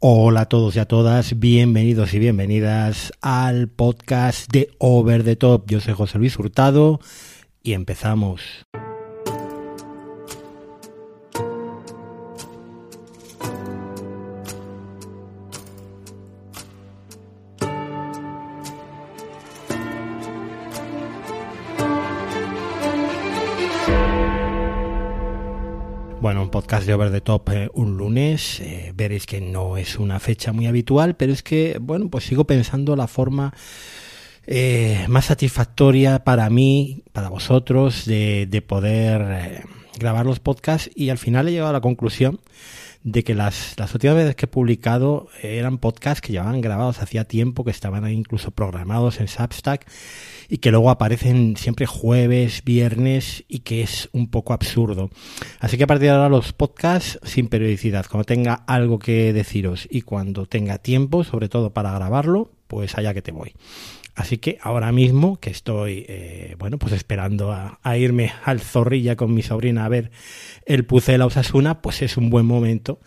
[0.00, 5.64] Hola a todos y a todas, bienvenidos y bienvenidas al podcast de Over the Top.
[5.66, 7.00] Yo soy José Luis Hurtado
[7.64, 8.40] y empezamos.
[26.86, 28.60] De Over the Top eh, un lunes.
[28.60, 32.44] Eh, veréis que no es una fecha muy habitual, pero es que, bueno, pues sigo
[32.44, 33.54] pensando la forma
[34.46, 39.64] eh, más satisfactoria para mí, para vosotros, de, de poder
[39.98, 42.40] grabar los podcasts y al final he llegado a la conclusión
[43.02, 47.24] de que las, las últimas veces que he publicado eran podcasts que llevaban grabados hacía
[47.24, 49.86] tiempo, que estaban incluso programados en Substack
[50.48, 55.10] y que luego aparecen siempre jueves, viernes y que es un poco absurdo.
[55.60, 59.86] Así que a partir de ahora los podcasts sin periodicidad, cuando tenga algo que deciros
[59.90, 63.54] y cuando tenga tiempo, sobre todo para grabarlo, pues allá que te voy.
[64.18, 69.32] Así que ahora mismo que estoy, eh, bueno, pues esperando a, irme al Zorrilla con
[69.32, 70.10] mi sobrina a ver
[70.66, 72.98] el Puce de la Osasuna, pues es un buen momento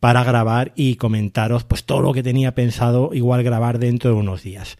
[0.00, 4.42] para grabar y comentaros pues todo lo que tenía pensado igual grabar dentro de unos
[4.42, 4.76] días.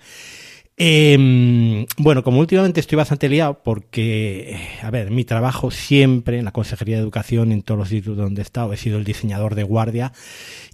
[0.83, 6.53] Eh, bueno, como últimamente estoy bastante liado porque, a ver, mi trabajo siempre en la
[6.53, 9.62] Consejería de Educación, en todos los institutos donde he estado, he sido el diseñador de
[9.62, 10.14] guardia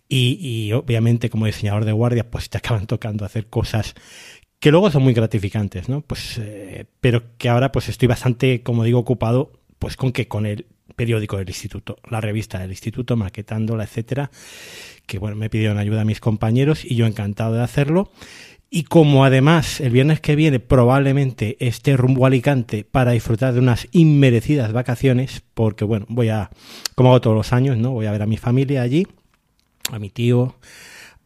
[0.09, 3.97] y, y obviamente como diseñador de guardia pues te acaban tocando hacer cosas
[4.61, 6.03] que luego son muy gratificantes, ¿no?
[6.03, 10.47] Pues, eh, pero que ahora pues estoy bastante, como digo, ocupado pues con que con
[10.47, 14.31] el periódico del instituto, la revista del instituto, maquetándola, etcétera,
[15.07, 18.13] que bueno, me pidieron ayuda a mis compañeros y yo encantado de hacerlo.
[18.69, 23.61] Y como además el viernes que viene probablemente esté rumbo a Alicante para disfrutar de
[23.61, 26.51] unas inmerecidas vacaciones, porque bueno, voy a,
[26.95, 27.93] como hago todos los años, ¿no?
[27.93, 29.07] Voy a ver a mi familia allí,
[29.93, 30.57] a mi tío,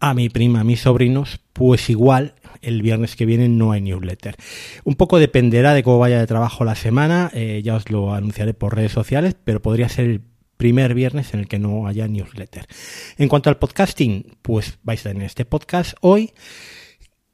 [0.00, 4.36] a mi prima, a mis sobrinos, pues igual el viernes que viene no hay newsletter.
[4.84, 8.54] Un poco dependerá de cómo vaya de trabajo la semana, eh, ya os lo anunciaré
[8.54, 10.22] por redes sociales, pero podría ser el
[10.56, 12.66] primer viernes en el que no haya newsletter.
[13.16, 16.32] En cuanto al podcasting, pues vais a tener este podcast hoy.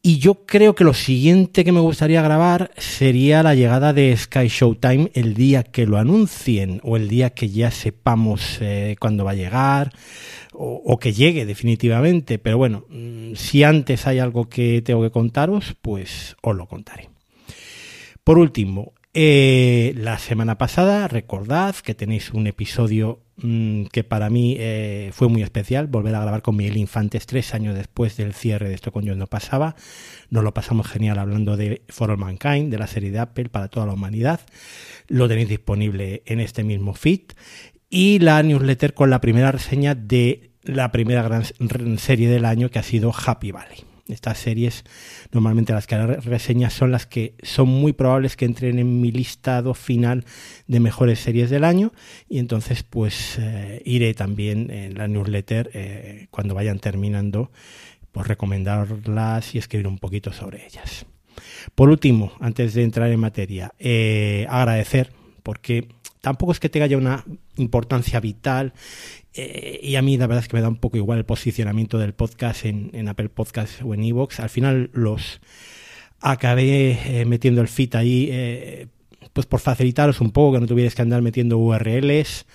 [0.06, 4.46] Y yo creo que lo siguiente que me gustaría grabar sería la llegada de Sky
[4.46, 9.32] Showtime el día que lo anuncien o el día que ya sepamos eh, cuándo va
[9.32, 9.92] a llegar
[10.52, 12.38] o, que llegue definitivamente.
[12.38, 17.08] Pero bueno, mm, si antes hay algo que tengo que contaros, pues os lo contaré.
[18.22, 25.10] Por último, eh, la semana pasada, recordad que tenéis un episodio que para mí eh,
[25.12, 28.74] fue muy especial, volver a grabar con Miguel Infantes tres años después del cierre de
[28.74, 29.76] Esto con Yo no pasaba.
[30.30, 33.68] Nos lo pasamos genial hablando de For All Mankind, de la serie de Apple para
[33.68, 34.40] toda la humanidad.
[35.08, 37.32] Lo tenéis disponible en este mismo feed.
[37.90, 41.44] Y la newsletter con la primera reseña de la primera gran
[41.98, 43.95] serie del año que ha sido Happy Valley.
[44.08, 44.84] Estas series,
[45.32, 49.74] normalmente las que reseñas son las que son muy probables que entren en mi listado
[49.74, 50.24] final
[50.68, 51.92] de mejores series del año
[52.28, 57.50] y entonces pues eh, iré también en la newsletter eh, cuando vayan terminando
[58.12, 61.04] pues recomendarlas y escribir un poquito sobre ellas.
[61.74, 65.12] Por último, antes de entrar en materia, eh, agradecer
[65.42, 65.88] porque
[66.20, 67.24] tampoco es que tenga ya una
[67.56, 68.72] importancia vital
[69.36, 71.98] eh, y a mí la verdad es que me da un poco igual el posicionamiento
[71.98, 74.40] del podcast en, en Apple Podcast o en Evox.
[74.40, 75.40] Al final los
[76.20, 78.86] acabé eh, metiendo el feed ahí eh,
[79.32, 82.46] pues por facilitaros un poco, que no tuvierais que andar metiendo URLs.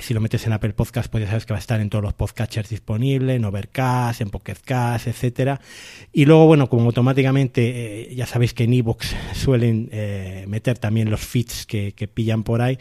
[0.00, 2.02] Si lo metes en Apple Podcast, pues ya sabes que va a estar en todos
[2.02, 5.60] los podcatchers disponibles, en Overcast, en Pocketcast, etcétera.
[6.12, 11.10] Y luego, bueno, como automáticamente, eh, ya sabéis que en iVoox suelen eh, meter también
[11.10, 12.78] los feeds que, que, pillan por ahí.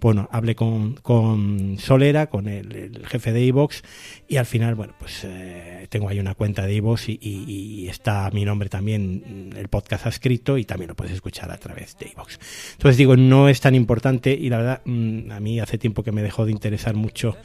[0.00, 3.82] Bueno, hablé con, con Solera, con el, jefe de iVoox,
[4.28, 8.44] y al final, bueno, pues eh, tengo ahí una cuenta de iVoox y, está mi
[8.44, 12.38] nombre también, el podcast ha escrito y también lo puedes escuchar a través de iVoox.
[12.72, 16.12] Entonces digo, no es tan importante y la verdad, mmm, a mí hace tiempo que
[16.12, 17.36] me dejó de interesar mucho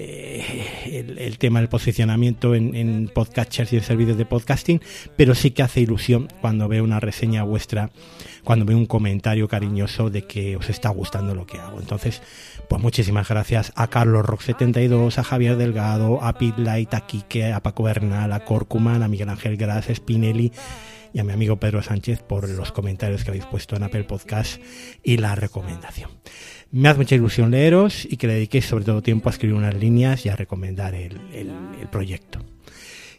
[0.00, 4.80] eh, el, tema del posicionamiento en, en, podcasters y en servicios de podcasting,
[5.16, 7.90] pero sí que hace ilusión cuando veo una reseña vuestra,
[8.44, 11.80] cuando veo un comentario cariñoso de que os está gustando lo que hago.
[11.80, 12.22] Entonces,
[12.68, 17.52] pues muchísimas gracias a Carlos Rock 72, a Javier Delgado, a Pete Light, a Quique,
[17.52, 20.52] a Paco Bernal, a Corcuman, a Miguel Ángel Gras, Spinelli
[21.12, 24.60] y a mi amigo Pedro Sánchez por los comentarios que habéis puesto en Apple Podcast
[25.02, 26.10] y la recomendación.
[26.70, 29.74] Me hace mucha ilusión leeros y que le dediquéis sobre todo tiempo a escribir unas
[29.74, 31.50] líneas y a recomendar el, el,
[31.80, 32.40] el proyecto.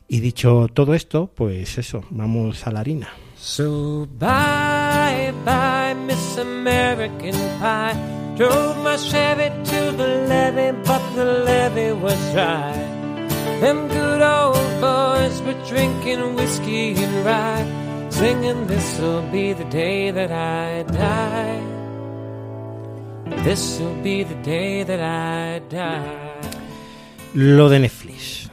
[0.08, 3.10] Y dicho todo esto, pues eso, vamos a la harina.
[3.38, 8.20] So bye bye, Miss American Pie.
[8.36, 12.99] Drove my Chevy to the levee, but the levee was dry.
[13.60, 17.66] Them good old boys were drinking whiskey and rye,
[18.10, 21.62] singing, This'll be the day that I die.
[23.44, 26.30] This'll be the day that I die.
[27.34, 28.50] Lo de Netflix.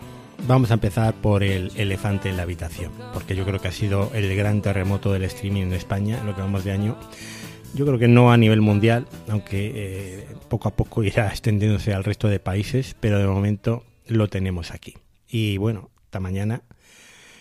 [0.46, 4.10] Vamos a empezar por el elefante en la habitación, porque yo creo que ha sido
[4.14, 6.96] el gran terremoto del streaming en España en lo que vamos de año.
[7.74, 12.04] Yo creo que no a nivel mundial, aunque eh, poco a poco irá extendiéndose al
[12.04, 14.94] resto de países, pero de momento lo tenemos aquí.
[15.28, 16.62] Y bueno, esta mañana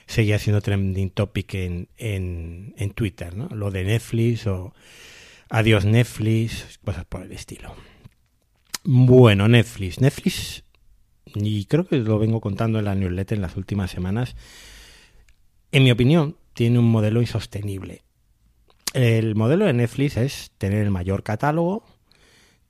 [0.08, 3.48] seguía siendo trending topic en, en, en Twitter, ¿no?
[3.50, 4.74] Lo de Netflix o
[5.50, 7.76] adiós Netflix, cosas por el estilo.
[8.84, 10.00] Bueno, Netflix.
[10.00, 10.64] Netflix,
[11.34, 14.36] y creo que lo vengo contando en la newsletter en las últimas semanas,
[15.72, 18.04] en mi opinión, tiene un modelo insostenible.
[18.94, 21.84] El modelo de Netflix es tener el mayor catálogo,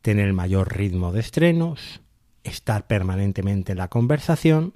[0.02, 2.02] tener el mayor ritmo de estrenos,
[2.46, 4.74] estar permanentemente en la conversación,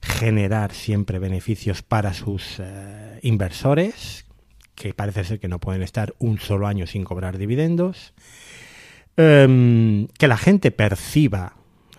[0.00, 4.26] generar siempre beneficios para sus eh, inversores,
[4.74, 8.14] que parece ser que no pueden estar un solo año sin cobrar dividendos,
[9.16, 11.56] em, que la gente perciba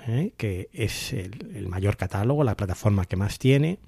[0.08, 0.34] ¿eh?
[0.38, 3.80] que es el, mayor catálogo, la plataforma que más tiene.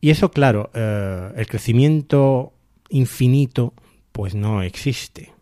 [0.00, 2.52] Y eso, claro, eh, el crecimiento
[2.90, 3.74] infinito,
[4.12, 5.32] pues no existe.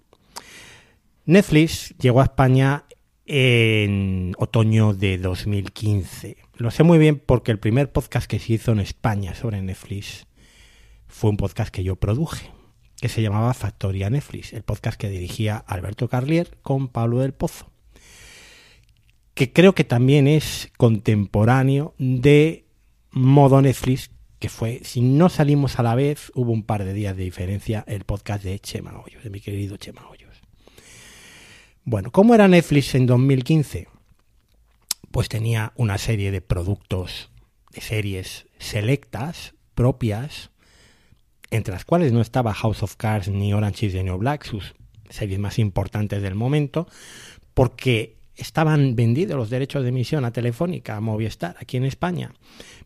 [1.27, 2.85] Netflix llegó a España
[3.27, 6.37] en otoño de 2015.
[6.57, 10.27] Lo sé muy bien porque el primer podcast que se hizo en España sobre Netflix
[11.07, 12.51] fue un podcast que yo produje,
[13.01, 17.71] que se llamaba Factoría Netflix, el podcast que dirigía Alberto Carlier con Pablo del Pozo,
[19.35, 22.67] que creo que también es contemporáneo de
[23.11, 27.17] Modo Netflix, que fue, si no salimos a la vez, hubo un par de días
[27.17, 30.24] de diferencia, el podcast de Chema Hoyos, de mi querido Chema Hoyos.
[31.87, 33.89] Bueno, ¿cómo era Netflix en 2015?
[35.11, 37.31] Pues tenía una serie de productos,
[37.73, 40.51] de series selectas, propias,
[41.51, 44.75] entre las cuales no estaba House of Cards ni Orange is the New Black, sus
[45.11, 46.89] series más importantes del momento,
[47.53, 52.33] porque estaban vendidos los derechos de emisión a Telefónica, a Movistar, aquí en España.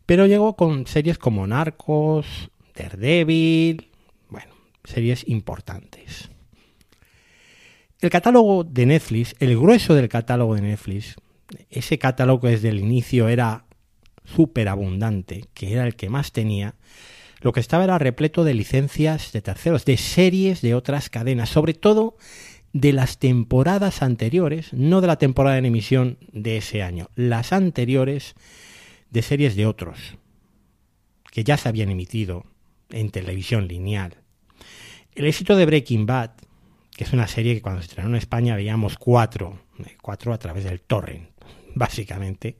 [0.05, 3.91] Pero llegó con series como Narcos, Daredevil,
[4.27, 4.53] bueno,
[4.83, 6.29] series importantes.
[8.01, 11.15] El catálogo de Netflix, el grueso del catálogo de Netflix,
[11.69, 13.65] ese catálogo que desde el inicio era
[14.23, 16.75] súper abundante, que era el que más tenía,
[17.41, 21.73] lo que estaba era repleto de licencias de terceros, de series de otras cadenas, sobre
[21.73, 22.15] todo
[22.71, 28.35] de las temporadas anteriores, no de la temporada en emisión de ese año, las anteriores
[29.09, 30.15] de series de otros,
[31.31, 32.45] que ya se habían emitido
[32.91, 34.15] en televisión lineal.
[35.15, 36.31] El éxito de Breaking Bad,
[36.99, 39.57] que es una serie que cuando se estrenó en España veíamos cuatro,
[40.01, 41.29] cuatro a través del torrent,
[41.73, 42.57] básicamente,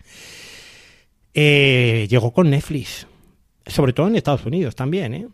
[1.34, 3.06] eh, llegó con Netflix,
[3.68, 5.28] sobre todo en Estados Unidos también, ¿eh?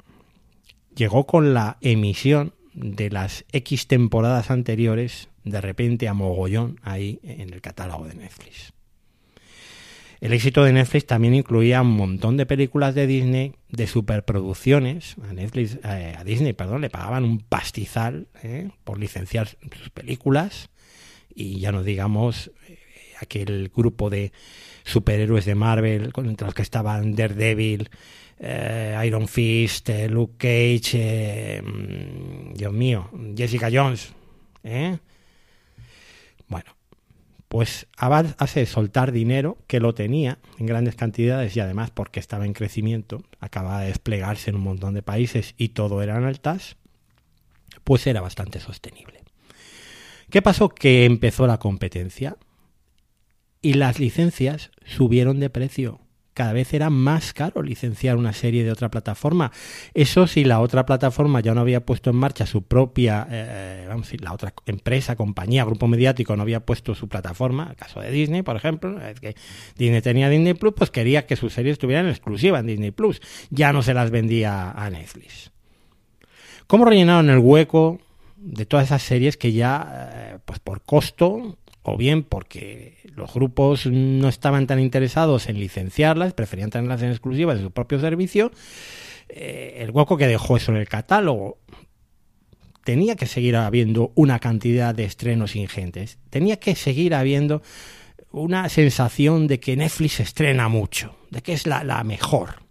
[0.96, 7.54] llegó con la emisión de las X temporadas anteriores de repente a mogollón ahí en
[7.54, 8.74] el catálogo de Netflix.
[10.20, 15.16] El éxito de Netflix también incluía un montón de películas de Disney, de superproducciones.
[15.30, 20.70] A Netflix, eh, a Disney, perdón, le pagaban un pastizal eh, por licenciar sus películas.
[21.34, 22.80] Y ya no digamos eh,
[23.20, 24.32] aquel grupo de
[24.84, 27.90] superhéroes de Marvel, entre los que estaban Daredevil,
[28.40, 31.62] eh, Iron Fist, eh, Luke Cage, eh,
[32.54, 34.14] Dios mío, Jessica Jones.
[34.64, 34.98] ¿eh?
[37.56, 42.46] Pues Abad hace soltar dinero que lo tenía en grandes cantidades y además porque estaba
[42.46, 46.76] en crecimiento, acababa de desplegarse en un montón de países y todo era en altas,
[47.86, 49.24] pues era bastante sostenible.
[50.30, 50.68] ¿Qué pasó?
[50.68, 52.36] Que empezó la competencia
[53.62, 56.02] y las licencias subieron de precio
[56.36, 59.52] cada vez era más caro licenciar una serie de otra plataforma.
[59.94, 64.08] Eso si la otra plataforma ya no había puesto en marcha su propia, eh, vamos
[64.08, 68.02] a decir, la otra empresa, compañía, grupo mediático no había puesto su plataforma, el caso
[68.02, 69.36] de Disney, por ejemplo, es que
[69.78, 73.72] Disney tenía Disney Plus, pues quería que sus series estuvieran exclusiva en Disney Plus, ya
[73.72, 75.52] no se las vendía a Netflix.
[76.68, 78.00] ¿Cómo rellenaron el hueco
[78.36, 83.86] de todas esas series que ya, eh, pues por costo, o bien porque los grupos
[83.86, 88.52] no estaban tan interesados en licenciarlas, preferían tenerlas en exclusiva de su propio servicio,
[89.30, 91.60] eh, el hueco que dejó eso en el catálogo.
[92.84, 97.62] Tenía que seguir habiendo una cantidad de estrenos ingentes, tenía que seguir habiendo
[98.32, 102.64] una sensación de que Netflix estrena mucho, de que es la, la mejor.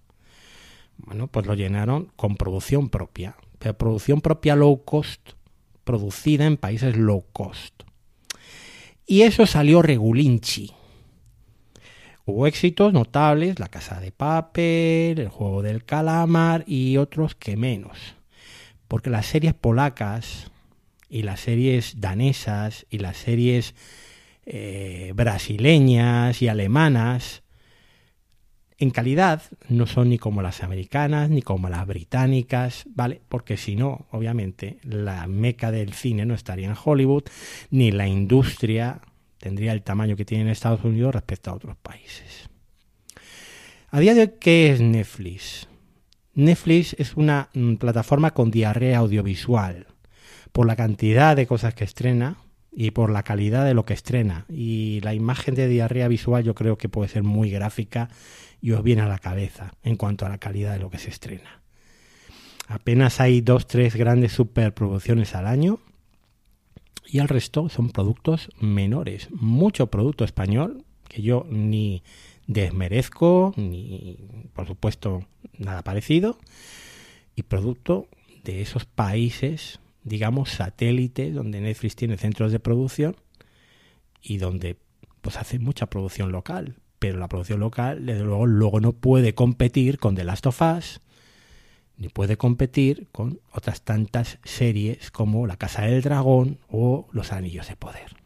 [0.96, 5.30] Bueno, pues lo llenaron con producción propia, pero producción propia low cost,
[5.84, 7.84] producida en países low cost.
[9.06, 10.72] Y eso salió regulinchi.
[12.26, 18.14] Hubo éxitos notables, La Casa de Papel, El Juego del Calamar y otros que menos.
[18.88, 20.50] Porque las series polacas
[21.10, 23.74] y las series danesas y las series
[24.46, 27.43] eh, brasileñas y alemanas
[28.84, 33.20] en calidad no son ni como las americanas ni como las británicas, ¿vale?
[33.28, 37.24] Porque si no, obviamente, la meca del cine no estaría en Hollywood,
[37.70, 39.00] ni la industria
[39.38, 42.48] tendría el tamaño que tiene en Estados Unidos respecto a otros países.
[43.90, 45.68] A día de hoy, ¿qué es Netflix?
[46.34, 49.86] Netflix es una mm, plataforma con diarrea audiovisual,
[50.52, 52.36] por la cantidad de cosas que estrena
[52.76, 54.46] y por la calidad de lo que estrena.
[54.48, 58.08] Y la imagen de diarrea visual yo creo que puede ser muy gráfica
[58.60, 61.10] y os viene a la cabeza en cuanto a la calidad de lo que se
[61.10, 61.62] estrena.
[62.66, 65.80] Apenas hay dos, tres grandes superproducciones al año
[67.06, 69.28] y el resto son productos menores.
[69.30, 72.02] Mucho producto español que yo ni
[72.46, 74.18] desmerezco, ni
[74.54, 75.26] por supuesto
[75.58, 76.38] nada parecido,
[77.36, 78.08] y producto
[78.42, 83.16] de esos países, digamos, satélites, donde Netflix tiene centros de producción
[84.22, 84.76] y donde
[85.20, 89.98] pues hace mucha producción local pero la producción local, desde luego, luego no puede competir
[89.98, 91.02] con The Last of Us,
[91.98, 97.68] ni puede competir con otras tantas series como La Casa del Dragón o Los Anillos
[97.68, 98.16] de Poder.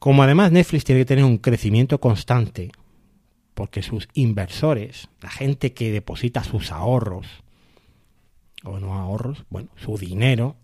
[0.00, 2.72] Como además Netflix tiene que tener un crecimiento constante,
[3.54, 7.28] porque sus inversores, la gente que deposita sus ahorros,
[8.66, 10.56] o no ahorros, bueno, su dinero,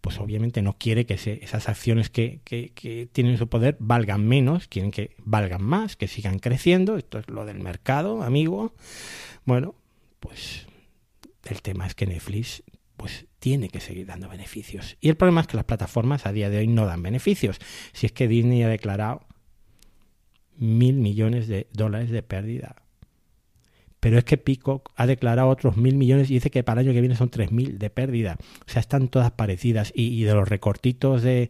[0.00, 4.90] pues obviamente no quiere que esas acciones que, que, tienen su poder valgan menos, quieren
[4.90, 6.96] que valgan más, que sigan creciendo.
[6.96, 8.74] Esto es lo del mercado, amigo.
[9.44, 9.74] Bueno,
[10.20, 10.66] pues
[11.44, 12.62] el tema es que Netflix
[12.96, 14.96] pues tiene que seguir dando beneficios.
[15.00, 17.58] Y el problema es que las plataformas a día de hoy no dan beneficios.
[17.92, 19.26] Si es que Disney ha declarado
[20.56, 22.87] mil millones de dólares de pérdida
[24.00, 26.94] pero es que Peacock ha declarado otros mil millones y dice que para el año
[26.94, 28.36] que viene son tres mil de pérdida.
[28.66, 29.92] O sea, están todas parecidas.
[29.94, 31.48] Y, de los recortitos de,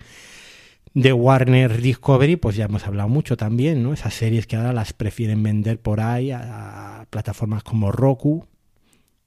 [0.95, 3.93] de Warner Discovery, pues ya hemos hablado mucho también, ¿no?
[3.93, 8.47] Esas series que ahora las prefieren vender por ahí a, plataformas como Roku,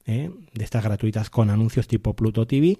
[0.06, 0.30] ¿eh?
[0.52, 2.78] de estas gratuitas con anuncios tipo Pluto TV,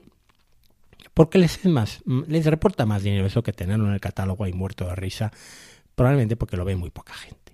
[1.14, 4.52] porque les es más, les reporta más dinero eso que tenerlo en el catálogo ahí
[4.52, 5.32] muerto de risa,
[5.94, 7.52] probablemente porque lo ve muy poca gente.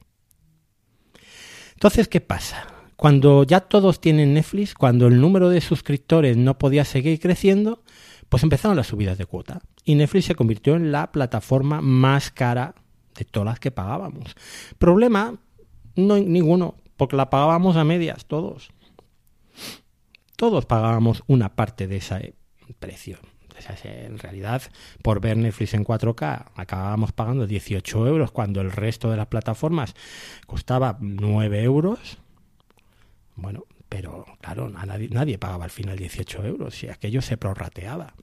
[1.74, 2.77] Entonces, ¿qué pasa?
[2.98, 7.84] Cuando ya todos tienen Netflix, cuando el número de suscriptores no podía seguir creciendo,
[8.28, 9.60] pues empezaron las subidas de cuota.
[9.84, 12.74] Y Netflix se convirtió en la plataforma más cara
[13.16, 14.34] de todas las que pagábamos.
[14.78, 15.38] Problema,
[15.94, 18.70] no ninguno, porque la pagábamos a medias, todos.
[20.34, 22.34] Todos pagábamos una parte de ese
[22.80, 23.20] precio.
[23.84, 24.62] En realidad,
[25.04, 29.94] por ver Netflix en 4K, acabábamos pagando 18 euros cuando el resto de las plataformas
[30.48, 32.18] costaba 9 euros
[33.38, 38.14] bueno, pero claro, nadie, nadie pagaba al final 18 euros y aquello se prorrateaba.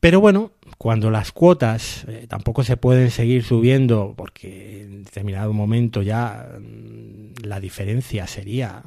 [0.00, 6.02] Pero bueno, cuando las cuotas eh, tampoco se pueden seguir subiendo porque en determinado momento
[6.02, 8.82] ya mm, la diferencia sería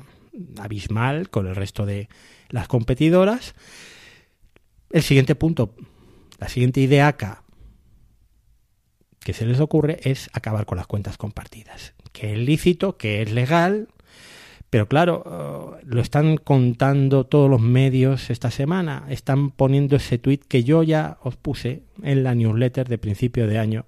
[0.57, 2.07] abismal con el resto de
[2.49, 3.55] las competidoras,
[4.91, 5.73] el siguiente punto,
[6.39, 7.43] la siguiente idea acá
[9.19, 13.31] que se les ocurre es acabar con las cuentas compartidas que es lícito, que es
[13.31, 13.89] legal,
[14.69, 19.05] pero claro, eh, lo están contando todos los medios esta semana.
[19.09, 23.59] Están poniendo ese tweet que yo ya os puse en la newsletter de principio de
[23.59, 23.85] año,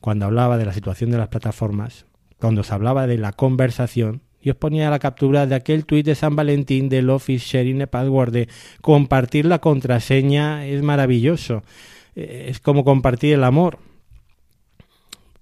[0.00, 2.04] cuando hablaba de la situación de las plataformas,
[2.38, 4.20] cuando se hablaba de la conversación.
[4.42, 7.86] Y os ponía la captura de aquel tweet de San Valentín del Office Sharing a
[7.86, 8.48] Password de
[8.82, 11.62] compartir la contraseña es maravilloso.
[12.14, 13.78] Eh, es como compartir el amor.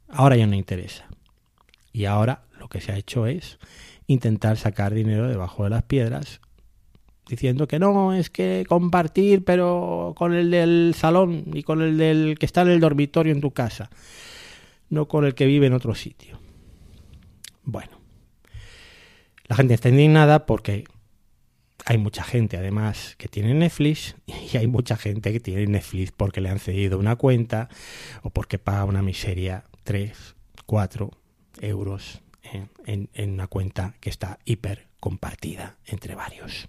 [0.09, 1.12] Ahora ya no interesa.
[1.93, 3.59] Y ahora lo que se ha hecho es
[4.07, 6.41] intentar sacar dinero debajo de las piedras
[7.29, 12.39] diciendo que no, es que compartir, pero con el del salón y con el del
[12.39, 13.91] que está en el dormitorio en tu casa,
[14.91, 16.39] no con el que vive en otro sitio.
[17.65, 18.01] Bueno,
[19.47, 20.85] la gente está indignada porque
[21.85, 24.17] hay mucha gente además que tiene Netflix
[24.53, 27.69] y hay mucha gente que tiene Netflix porque le han cedido una cuenta
[28.23, 30.35] o porque paga una miseria 3,
[30.67, 31.11] 4,
[31.61, 32.23] euros
[32.85, 36.69] en, una cuenta que está hiper compartida entre varios.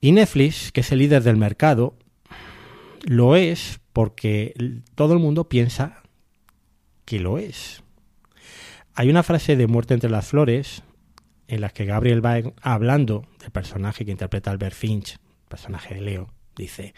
[0.00, 1.94] Y Netflix, que es el líder del mercado,
[3.04, 4.54] lo es porque
[4.94, 6.02] todo el mundo piensa
[7.04, 7.82] que lo es.
[8.94, 10.82] Hay una frase de Muerte entre las Flores
[11.48, 15.18] en la que Gabriel va hablando del personaje que interpreta Albert Finch,
[15.48, 16.32] personaje de Leo.
[16.56, 16.94] Dice,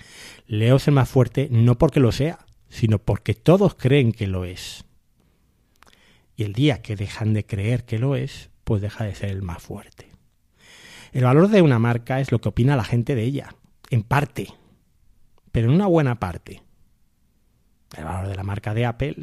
[0.47, 4.44] Leo es el más fuerte no porque lo sea, sino porque todos creen que lo
[4.44, 4.85] es.
[6.38, 9.42] Y el día que dejan de creer que lo es, pues deja de ser el
[9.42, 10.09] más fuerte.
[11.11, 13.57] El valor de una marca es lo que opina la gente de ella,
[13.90, 14.47] en parte,
[15.50, 16.62] pero en una buena parte.
[17.97, 19.16] El valor de la marca de Apple,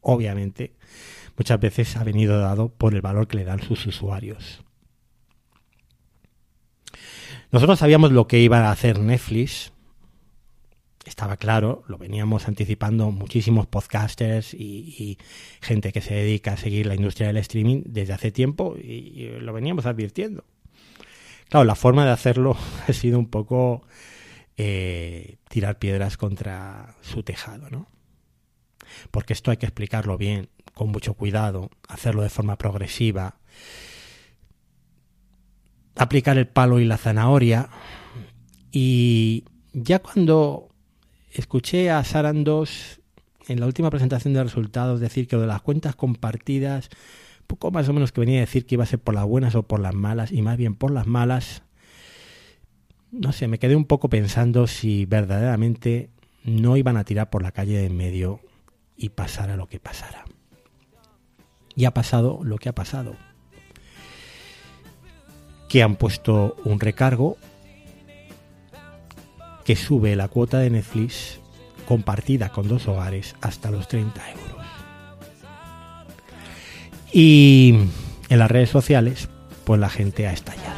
[0.00, 0.72] obviamente,
[1.36, 4.64] muchas veces ha venido dado por el valor que le dan sus usuarios.
[7.52, 9.74] Nosotros sabíamos lo que iba a hacer Netflix,
[11.08, 15.18] estaba claro, lo veníamos anticipando muchísimos podcasters y,
[15.60, 19.52] gente que se dedica a seguir la industria del streaming desde hace tiempo y, lo
[19.52, 20.44] veníamos advirtiendo.
[21.48, 22.56] Claro, la forma de hacerlo
[22.88, 23.82] ha sido un poco
[24.56, 27.88] eh, tirar piedras contra su tejado, ¿no?
[29.10, 33.36] Porque esto hay que explicarlo bien, con mucho cuidado, hacerlo de forma progresiva,
[35.96, 37.68] aplicar el palo y la zanahoria.
[38.70, 40.67] Y ya cuando
[41.32, 43.00] escuché a Saran 2
[43.48, 46.90] en la última presentación de resultados decir que lo de las cuentas compartidas,
[47.46, 49.54] poco más o menos que venía a decir que iba a ser por las buenas
[49.54, 51.62] o por las malas, y más bien por las malas,
[53.10, 56.10] no sé, me quedé un poco pensando si verdaderamente
[56.44, 58.40] no iban a tirar por la calle de en medio
[58.96, 60.24] y pasara lo que pasara.
[61.74, 63.16] Y ha pasado lo que ha pasado
[65.68, 67.36] que han puesto un recargo
[69.68, 71.40] que sube la cuota de Netflix
[71.86, 74.66] compartida con dos hogares hasta los 30 euros.
[77.12, 77.74] Y
[78.30, 79.28] en las redes sociales,
[79.64, 80.72] pues la gente ha estallado.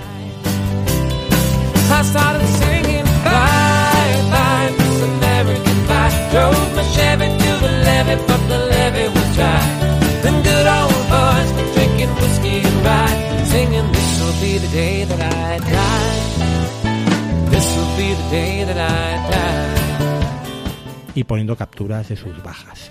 [21.14, 22.90] Y poniendo capturas de sus bajas.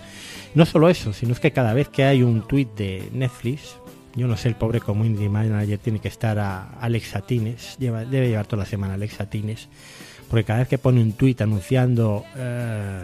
[0.55, 3.77] No solo eso, sino es que cada vez que hay un tweet de Netflix,
[4.15, 8.29] yo no sé, el pobre community manager tiene que estar a Alexa Tines, lleva, debe
[8.29, 9.69] llevar toda la semana Alexa Tines,
[10.29, 13.01] porque cada vez que pone un tweet anunciando eh,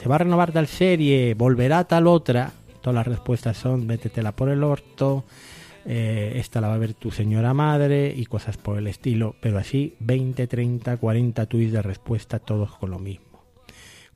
[0.00, 4.48] se va a renovar tal serie, volverá tal otra, todas las respuestas son métetela por
[4.48, 5.24] el orto,
[5.88, 9.58] eh, esta la va a ver tu señora madre y cosas por el estilo, pero
[9.58, 13.44] así 20, 30, 40 tweets de respuesta, todos con lo mismo.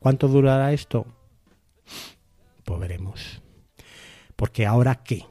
[0.01, 1.07] ¿Cuánto durará esto?
[2.65, 3.41] Pues veremos.
[4.35, 5.25] Porque ahora qué?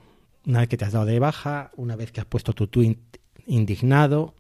[0.46, 2.98] Una vez que te has dado de baja, una vez que has puesto tu tweet
[3.46, 4.36] indignado,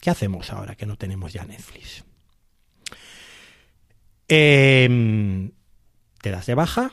[0.00, 2.04] ¿qué hacemos ahora que no tenemos ya Netflix?
[4.28, 5.52] Em,
[6.20, 6.92] te das de baja,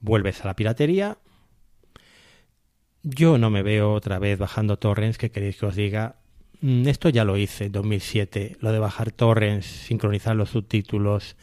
[0.00, 1.18] vuelves a la piratería.
[3.02, 6.16] Yo no me veo otra vez bajando torrents que queréis que os diga.
[6.60, 11.36] Mm, esto ya lo hice en 2007, lo de bajar torrents, sincronizar los subtítulos,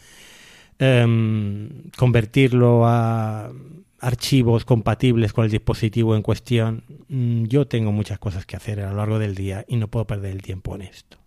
[0.80, 3.52] em, convertirlo a
[4.00, 6.84] archivos compatibles con el dispositivo en cuestión.
[7.10, 10.06] Mm, yo tengo muchas cosas que hacer a lo largo del día y no puedo
[10.06, 11.18] perder el tiempo en esto.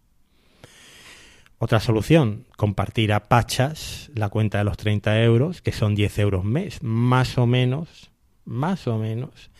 [1.63, 6.43] Otra solución, compartir a Pachas la cuenta de los 30 euros, que son 10 euros
[6.43, 8.11] mes, más o menos,
[8.47, 9.51] más o menos,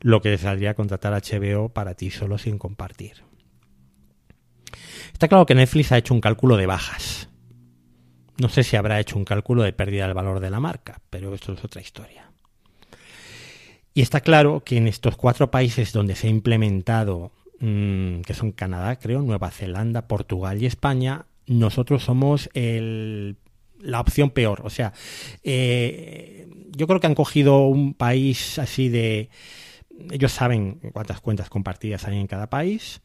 [0.00, 3.24] lo que saldría a contratar HBO para ti solo sin compartir.
[5.12, 7.28] Está claro que Netflix ha hecho un cálculo de bajas.
[8.40, 11.34] No sé si habrá hecho un cálculo de pérdida del valor de la marca, pero
[11.34, 12.30] esto es otra historia.
[13.94, 18.52] Y está claro que en estos cuatro países donde se ha implementado, mm, que son
[18.52, 24.62] Canadá, creo, Nueva Zelanda, Portugal y España, nosotros somos la opción peor.
[24.64, 24.92] O sea,
[25.42, 29.30] eh, yo creo que han cogido un país así de...
[30.10, 33.02] Ellos saben cuántas cuentas compartidas hay en cada país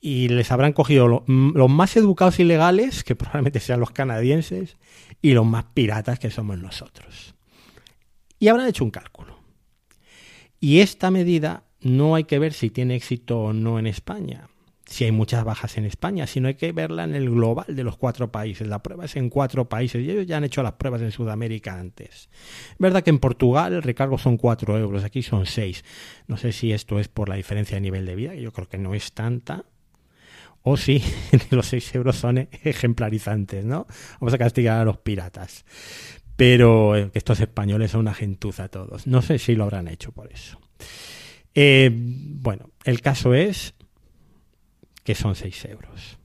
[0.00, 4.76] y les habrán cogido los más educados y legales, que probablemente sean los canadienses,
[5.20, 7.34] y los más piratas, que somos nosotros.
[8.38, 9.38] Y habrán hecho un cálculo.
[10.60, 14.48] Y esta medida no hay que ver si tiene éxito o no en España
[14.86, 17.96] si hay muchas bajas en España, sino hay que verla en el global de los
[17.96, 18.66] cuatro países.
[18.68, 21.78] La prueba es en cuatro países y ellos ya han hecho las pruebas en Sudamérica
[21.78, 22.28] antes.
[22.70, 25.84] Es verdad que en Portugal el recargo son cuatro euros, aquí son seis.
[26.26, 28.68] No sé si esto es por la diferencia de nivel de vida, que yo creo
[28.68, 29.64] que no es tanta.
[30.62, 31.02] O si
[31.50, 33.86] los seis euros son ejemplarizantes, ¿no?
[34.20, 35.64] Vamos a castigar a los piratas.
[36.36, 39.06] Pero eh, estos españoles son una gentuza todos.
[39.06, 40.58] No sé si lo habrán hecho por eso.
[41.54, 43.74] Eh, bueno, el caso es
[45.04, 46.18] que son 6 euros.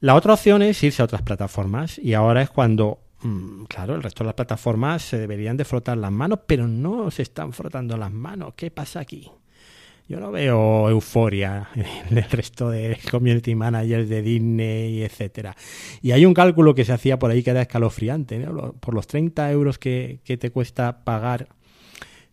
[0.00, 4.02] La otra opción es irse a otras plataformas y ahora es cuando, mm, claro, el
[4.02, 7.96] resto de las plataformas se deberían de frotar las manos, pero no se están frotando
[7.96, 8.54] las manos.
[8.54, 9.28] ¿Qué pasa aquí?
[10.08, 15.56] Yo no veo euforia en el resto de community managers de Disney, etcétera.
[16.00, 18.38] Y hay un cálculo que se hacía por ahí que era escalofriante.
[18.80, 21.48] Por los 30 euros que, te cuesta pagar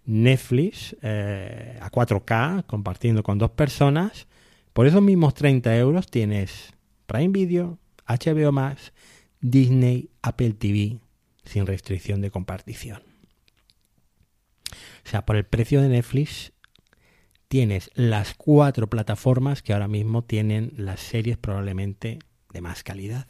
[0.06, 4.28] Netflix eh, a 4K, compartiendo con dos personas,
[4.76, 6.74] por esos mismos 30 euros tienes
[7.06, 8.92] Prime Video, HBO Max,
[9.40, 11.00] Disney, Apple TV,
[11.46, 13.02] sin restricción de compartición.
[15.06, 16.52] O sea, por el precio de Netflix
[17.48, 22.20] tienes las cuatro plataformas que ahora mismo tienen las series probablemente
[22.52, 23.28] de más calidad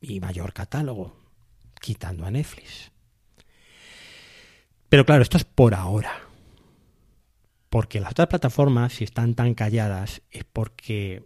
[0.00, 1.14] y mayor catálogo,
[1.78, 2.90] quitando a Netflix.
[4.88, 6.31] Pero claro, esto es por ahora.
[7.72, 11.24] Porque las otras plataformas, si están tan calladas, es porque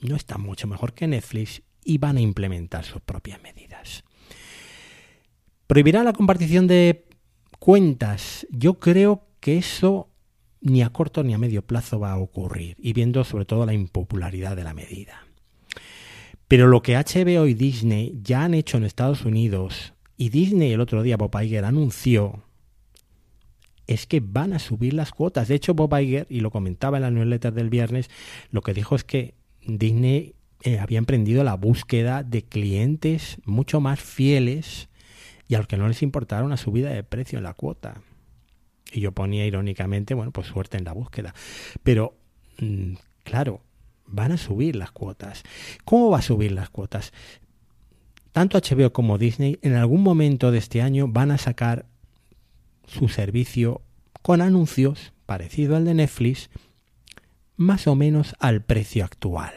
[0.00, 4.04] no están mucho mejor que Netflix y van a implementar sus propias medidas.
[5.66, 7.08] ¿Prohibirá la compartición de
[7.58, 8.46] cuentas?
[8.52, 10.08] Yo creo que eso
[10.60, 13.74] ni a corto ni a medio plazo va a ocurrir, y viendo sobre todo la
[13.74, 15.26] impopularidad de la medida.
[16.46, 20.80] Pero lo que HBO y Disney ya han hecho en Estados Unidos, y Disney el
[20.80, 22.44] otro día, Bob Iger, anunció,
[23.88, 25.48] es que van a subir las cuotas.
[25.48, 28.10] De hecho, Bob Iger, y lo comentaba en la newsletter del viernes,
[28.52, 29.34] lo que dijo es que
[29.66, 34.88] Disney eh, había emprendido la búsqueda de clientes mucho más fieles
[35.48, 38.02] y a los que no les importara una subida de precio en la cuota.
[38.92, 41.34] Y yo ponía irónicamente, bueno, pues suerte en la búsqueda.
[41.82, 42.14] Pero,
[42.60, 42.92] mm,
[43.24, 43.62] claro,
[44.06, 45.44] van a subir las cuotas.
[45.86, 47.12] ¿Cómo va a subir las cuotas?
[48.32, 51.86] Tanto HBO como Disney en algún momento de este año van a sacar
[52.88, 53.82] su servicio
[54.22, 56.50] con anuncios parecido al de Netflix,
[57.56, 59.52] más o menos al precio actual.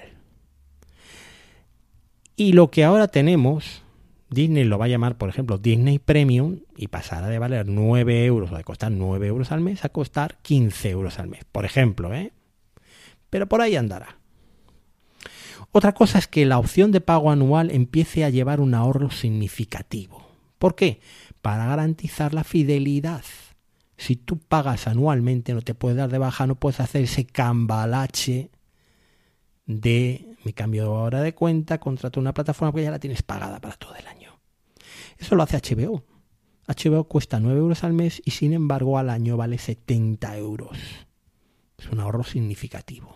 [2.35, 3.83] Y lo que ahora tenemos
[4.31, 8.51] Disney lo va a llamar, por ejemplo, Disney Premium y pasará de valer 9 euros
[8.51, 12.13] o de costar 9 euros al mes a costar 15 euros al mes, por ejemplo,
[12.13, 12.31] ¿eh?
[13.29, 14.17] Pero por ahí andará.
[15.73, 20.25] Otra cosa es que la opción de pago anual empiece a llevar un ahorro significativo.
[20.57, 21.01] ¿Por qué?
[21.41, 23.23] Para garantizar la fidelidad.
[23.97, 28.51] Si tú pagas anualmente, no te puedes dar de baja, no puedes hacer ese cambalache
[29.65, 33.75] de mi cambio ahora de cuenta, contrato una plataforma que ya la tienes pagada para
[33.75, 34.39] todo el año.
[35.17, 36.03] Eso lo hace HBO.
[36.67, 40.77] HBO cuesta 9 euros al mes y sin embargo al año vale 70 euros.
[41.77, 43.15] Es un ahorro significativo.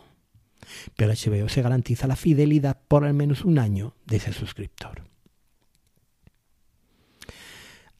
[0.95, 5.03] Pero HBO se garantiza la fidelidad por al menos un año de ese suscriptor.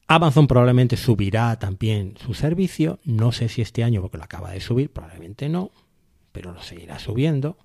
[0.08, 3.00] Amazon probablemente subirá también su servicio.
[3.04, 5.72] No sé si este año porque lo acaba de subir, probablemente no,
[6.32, 7.58] pero lo seguirá subiendo.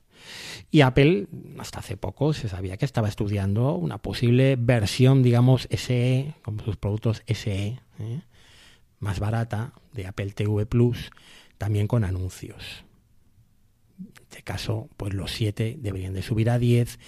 [0.69, 1.27] Y Apple,
[1.59, 6.77] hasta hace poco, se sabía que estaba estudiando una posible versión, digamos, SE, como sus
[6.77, 8.21] productos SE, ¿eh?
[8.99, 11.11] más barata, de Apple TV Plus,
[11.57, 12.85] también con anuncios.
[13.99, 16.99] En este caso, pues los 7 deberían de subir a 10.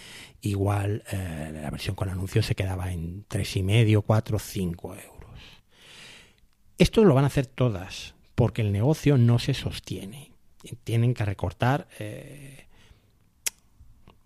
[0.42, 5.13] Igual eh, la versión con anuncios se quedaba en 3,5, 4, 5 euros.
[6.78, 10.32] Esto lo van a hacer todas, porque el negocio no se sostiene.
[10.84, 12.68] Tienen que recortar eh,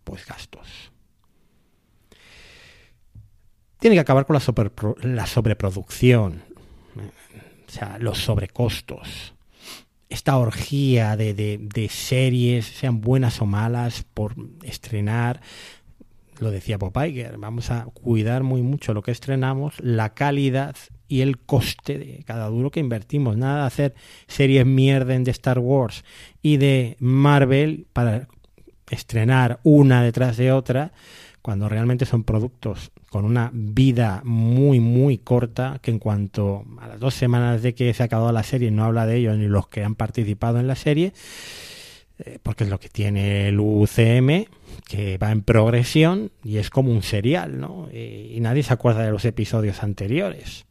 [0.03, 0.91] pues gastos.
[3.79, 6.43] Tiene que acabar con la, sobreproducción,
[6.95, 9.33] o sea, los sobrecostos.
[10.10, 15.41] Esta orgía de, series, sean buenas o malas, por estrenar,
[16.39, 16.93] lo decía Bob
[17.38, 20.75] vamos a cuidar muy mucho lo que estrenamos, la calidad
[21.08, 23.38] y el coste de cada duro que invertimos.
[23.38, 23.96] Nada de hacer
[24.28, 26.04] series mierden de Star Wars
[26.41, 28.28] y de Marvel para
[28.89, 30.91] estrenar una detrás de otra,
[31.41, 37.00] cuando realmente son productos con una vida muy, muy corta, que en cuanto a las
[37.00, 39.67] dos semanas de que se ha acabado la serie no habla de ellos ni los
[39.67, 41.13] que han participado en la serie,
[42.20, 44.46] eh, porque es lo que tiene el UCM,
[44.88, 47.88] que va en progresión y es como un serial, ¿no?
[47.93, 50.65] y nadie se acuerda de los episodios anteriores.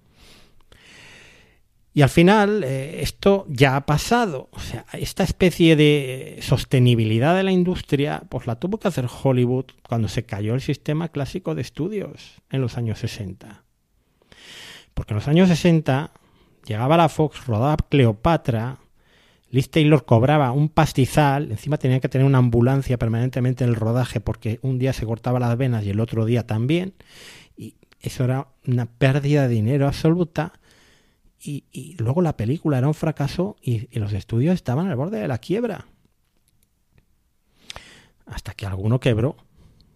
[1.97, 4.51] Y al final eh, esto ya ha pasado.
[4.53, 9.65] O sea, esta especie de sostenibilidad de la industria, pues la tuvo que hacer Hollywood
[9.89, 13.65] cuando se cayó el sistema clásico de estudios en los años 60.
[14.93, 16.11] Porque en los años 60
[16.67, 18.77] llegaba la Fox, rodaba Cleopatra,
[19.49, 24.21] Liz Taylor cobraba un pastizal, encima tenía que tener una ambulancia permanentemente en el rodaje
[24.21, 26.93] porque un día se cortaba las venas y el otro día también.
[27.57, 30.53] Y eso era una pérdida de dinero absoluta
[31.47, 35.39] y, luego la película era un fracaso y, los estudios estaban al borde de la
[35.39, 35.87] quiebra.
[38.27, 39.37] Hasta que alguno quebró,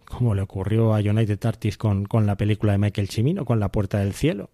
[0.04, 3.72] como le ocurrió a United Artists con, con la película de Michael Cimino, con La
[3.72, 4.50] Puerta del Cielo.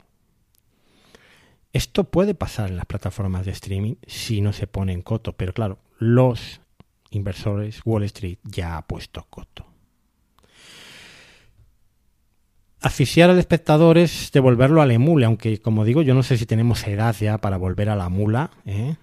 [1.72, 5.52] Esto puede pasar en las plataformas de streaming si no se pone en coto, pero
[5.52, 6.62] claro, los
[7.11, 9.66] inversores, Wall Street ya ha puesto coto.
[12.80, 16.86] Asfixiar al espectador es devolverlo al emule, aunque como digo, yo no sé si tenemos
[16.86, 18.50] edad ya para volver a la mula.
[18.66, 18.96] ¿eh?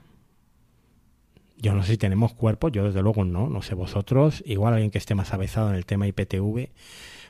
[1.57, 4.43] Yo no sé si tenemos cuerpo, yo desde luego no, no sé vosotros.
[4.45, 6.69] Igual alguien que esté más avezado en el tema IPTV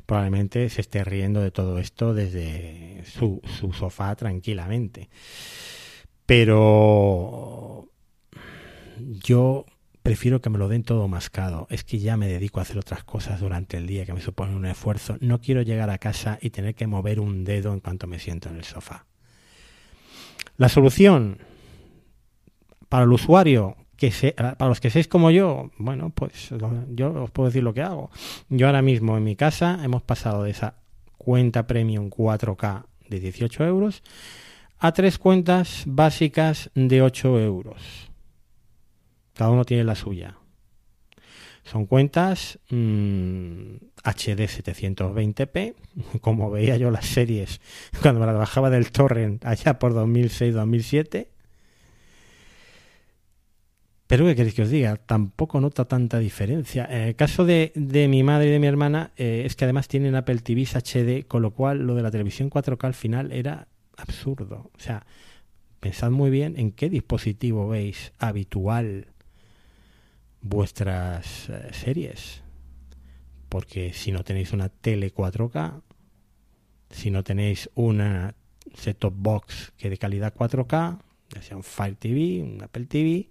[0.05, 5.09] probablemente se esté riendo de todo esto desde su, su sofá tranquilamente.
[6.25, 7.87] Pero
[8.97, 9.65] yo
[10.03, 11.65] prefiero que me lo den todo mascado.
[11.69, 14.55] Es que ya me dedico a hacer otras cosas durante el día que me suponen
[14.55, 15.17] un esfuerzo.
[15.21, 18.49] No quiero llegar a casa y tener que mover un dedo en cuanto me siento
[18.49, 19.05] en el sofá.
[20.57, 21.39] La solución
[22.89, 26.49] para el usuario, que para los que seáis como yo, bueno, pues
[26.89, 28.11] yo os puedo decir lo que hago.
[28.49, 30.75] Yo ahora mismo en mi casa hemos pasado de esa
[31.17, 34.03] cuenta premium 4K de 18 euros
[34.79, 38.12] a tres cuentas básicas de 8 euros
[39.33, 40.37] cada uno tiene la suya.
[41.63, 45.75] Son cuentas mm, HD 720p,
[46.21, 47.61] como veía yo las series
[48.01, 51.27] cuando me las bajaba del torrent allá por 2006-2007.
[54.07, 54.97] Pero ¿qué queréis que os diga?
[54.97, 56.85] Tampoco nota tanta diferencia.
[56.85, 57.71] En el caso de,
[58.09, 61.41] mi madre y de mi hermana, eh, es que además tienen Apple TV HD, con
[61.41, 64.69] lo cual lo de la televisión 4K al final era absurdo.
[64.75, 65.07] O sea,
[65.79, 69.07] pensad muy bien en qué dispositivo veis habitual
[70.43, 72.43] vuestras eh, series.
[73.49, 75.81] Porque si no tenéis una tele 4K,
[76.89, 78.35] si no tenéis una
[78.75, 80.99] set-top box que de calidad 4K,
[81.33, 83.29] ya sea un Fire TV, un Apple TV,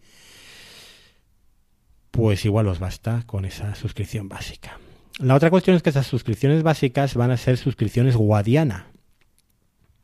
[2.11, 4.79] pues igual os basta con esa suscripción básica.
[5.19, 8.89] La otra cuestión es que esas suscripciones básicas van a ser suscripciones Guadiana.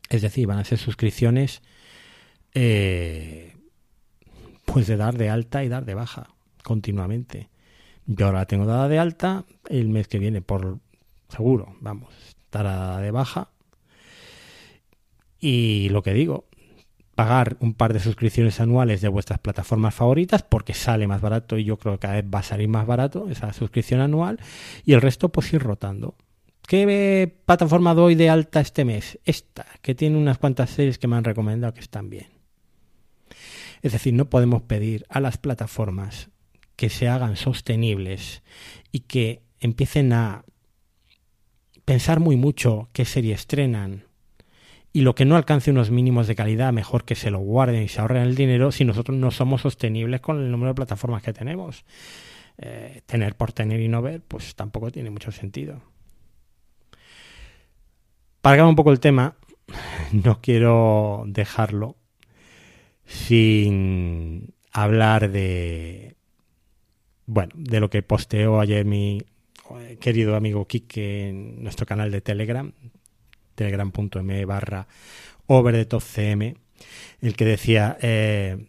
[0.09, 1.61] Es decir, van a ser suscripciones
[2.53, 3.55] eh,
[4.65, 6.29] pues de dar de alta y dar de baja
[6.63, 7.49] continuamente.
[8.05, 10.79] Yo ahora la tengo dada de alta, el mes que viene por
[11.29, 13.49] seguro, vamos, estará de baja.
[15.39, 16.49] Y lo que digo,
[17.19, 21.65] pagar un par de suscripciones anuales de vuestras plataformas favoritas porque sale más barato y
[21.65, 24.39] yo creo que cada vez va a salir más barato esa suscripción anual
[24.85, 26.15] y el resto pues ir rotando.
[26.65, 29.19] ¿Qué plataforma doy de alta este mes?
[29.25, 32.27] Esta, que tiene unas cuantas series que me han recomendado que están bien.
[33.81, 36.29] Es decir, no podemos pedir a las plataformas
[36.79, 38.41] que se hagan sostenibles
[38.89, 40.45] y que empiecen a
[41.83, 44.05] pensar muy mucho qué serie estrenan
[44.93, 47.89] y lo que no alcance unos mínimos de calidad, mejor que se lo guarden y
[47.89, 51.33] se ahorren el dinero si nosotros no somos sostenibles con el número de plataformas que
[51.33, 51.83] tenemos.
[52.59, 55.81] Eh, tener por tener y no ver, pues tampoco tiene mucho sentido.
[58.39, 59.35] Para un poco el tema,
[60.13, 61.97] no quiero dejarlo
[63.03, 66.15] sin hablar de
[67.29, 69.21] bueno, de lo que posteó ayer mi
[69.99, 72.71] querido amigo Kike en nuestro canal de Telegram,
[73.53, 74.87] telegram.me barra
[75.45, 76.55] over the top cm,
[77.21, 78.65] el que decía, eh,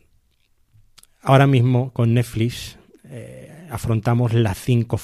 [1.23, 5.01] ahora mismo con Netflix eh, afrontamos las cinco,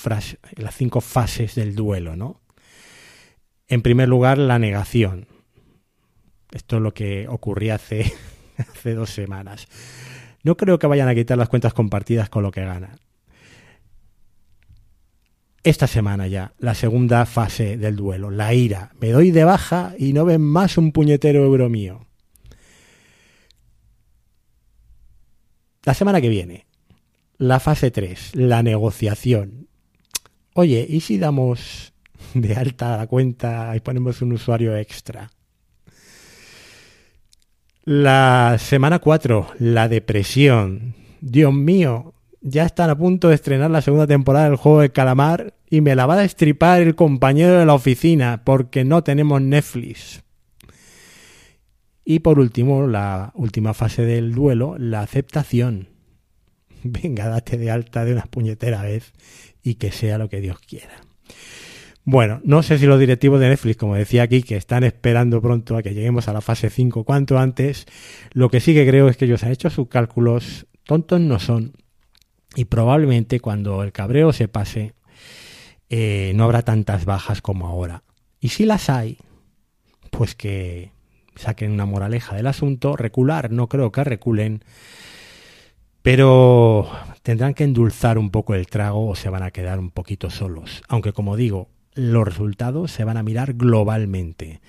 [0.56, 2.42] las cinco fases del duelo, ¿no?
[3.68, 5.28] En primer lugar, la negación.
[6.52, 8.12] Esto es lo que ocurría hace,
[8.58, 9.66] hace dos semanas.
[10.42, 13.05] No creo que vayan a quitar las cuentas compartidas con lo que ganan
[15.66, 18.92] esta semana ya, la segunda fase del duelo, la ira.
[19.00, 22.06] Me doy de baja y no ven más un puñetero euro mío.
[25.82, 26.66] La semana que viene,
[27.36, 29.66] la fase 3, la negociación.
[30.54, 31.92] Oye, ¿y si damos
[32.34, 35.32] de alta la cuenta y ponemos un usuario extra?
[37.82, 40.94] La semana 4, la depresión.
[41.20, 42.14] Dios mío,
[42.48, 45.96] ya están a punto de estrenar la segunda temporada del juego de calamar y me
[45.96, 50.22] la va a destripar el compañero de la oficina porque no tenemos Netflix.
[52.04, 55.88] Y por último, la última fase del duelo, la aceptación.
[56.84, 59.12] Venga, date de alta de una puñetera vez
[59.64, 61.00] y que sea lo que Dios quiera.
[62.04, 65.76] Bueno, no sé si los directivos de Netflix, como decía aquí, que están esperando pronto
[65.76, 67.86] a que lleguemos a la fase 5 cuanto antes,
[68.30, 71.72] lo que sí que creo es que ellos han hecho sus cálculos, tontos no son,
[72.56, 74.94] y probablemente cuando el cabreo se pase
[75.88, 78.02] eh, no habrá tantas bajas como ahora.
[78.40, 79.18] Y si las hay,
[80.10, 80.90] pues que
[81.36, 84.64] saquen una moraleja del asunto, recular, no creo que reculen,
[86.02, 86.90] pero
[87.22, 90.82] tendrán que endulzar un poco el trago o se van a quedar un poquito solos.
[90.88, 94.60] Aunque como digo, los resultados se van a mirar globalmente.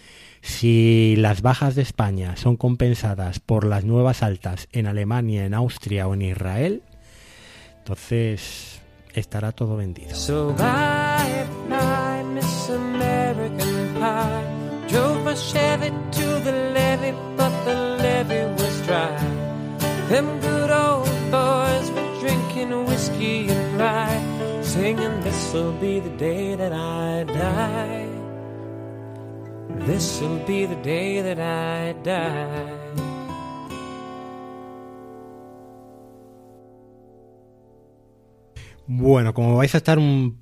[0.42, 6.08] Si las bajas de España son compensadas por las nuevas altas en Alemania, en Austria
[6.08, 6.84] o en Israel,
[7.88, 8.82] Entonces
[9.14, 10.14] estará todo vendido.
[10.14, 14.90] So bye bye, Miss American Pie.
[14.90, 19.16] Drove my Chevy to the levee, but the levee was dry.
[20.10, 26.74] Them good old boys were drinking whiskey and rye, singing, This'll be the day that
[26.74, 28.10] I die.
[29.86, 32.87] This'll be the day that I die.
[38.88, 40.40] Bueno, como vais a estar un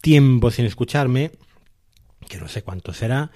[0.00, 1.32] tiempo sin escucharme,
[2.30, 3.30] que no sé cuánto será,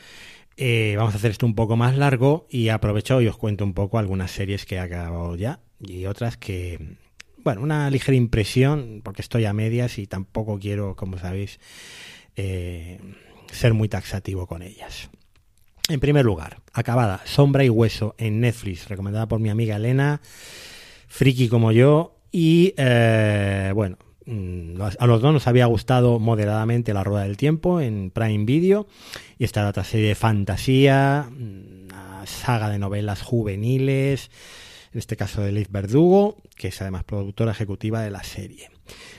[0.56, 3.74] eh, vamos a hacer esto un poco más largo y aprovecho y os cuento un
[3.74, 6.96] poco algunas series que he acabado ya y otras que,
[7.44, 11.61] bueno, una ligera impresión, porque estoy a medias y tampoco quiero, como sabéis,
[12.34, 13.00] eh,
[13.52, 15.11] ser muy taxativo con ellas.
[15.90, 20.22] En primer lugar, acabada, Sombra y Hueso en Netflix, recomendada por mi amiga Elena,
[21.06, 23.98] friki como yo, y eh, bueno,
[24.98, 28.86] a los dos nos había gustado moderadamente La Rueda del Tiempo en Prime Video,
[29.38, 34.30] y esta era otra serie de fantasía, una saga de novelas juveniles,
[34.92, 38.70] en este caso de Liz Verdugo, que es además productora ejecutiva de la serie.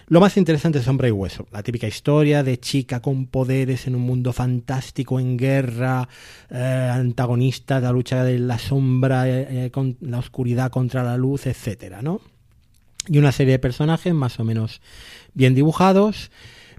[0.08, 3.96] Lo más interesante es Sombra y Hueso, la típica historia de chica con poderes en
[3.96, 6.10] un mundo fantástico, en guerra,
[6.50, 11.46] eh, antagonista la lucha de la sombra, eh, eh, con la oscuridad contra la luz,
[11.46, 12.22] etcétera, ¿no?
[13.10, 14.82] Y una serie de personajes más o menos
[15.34, 16.32] bien dibujados,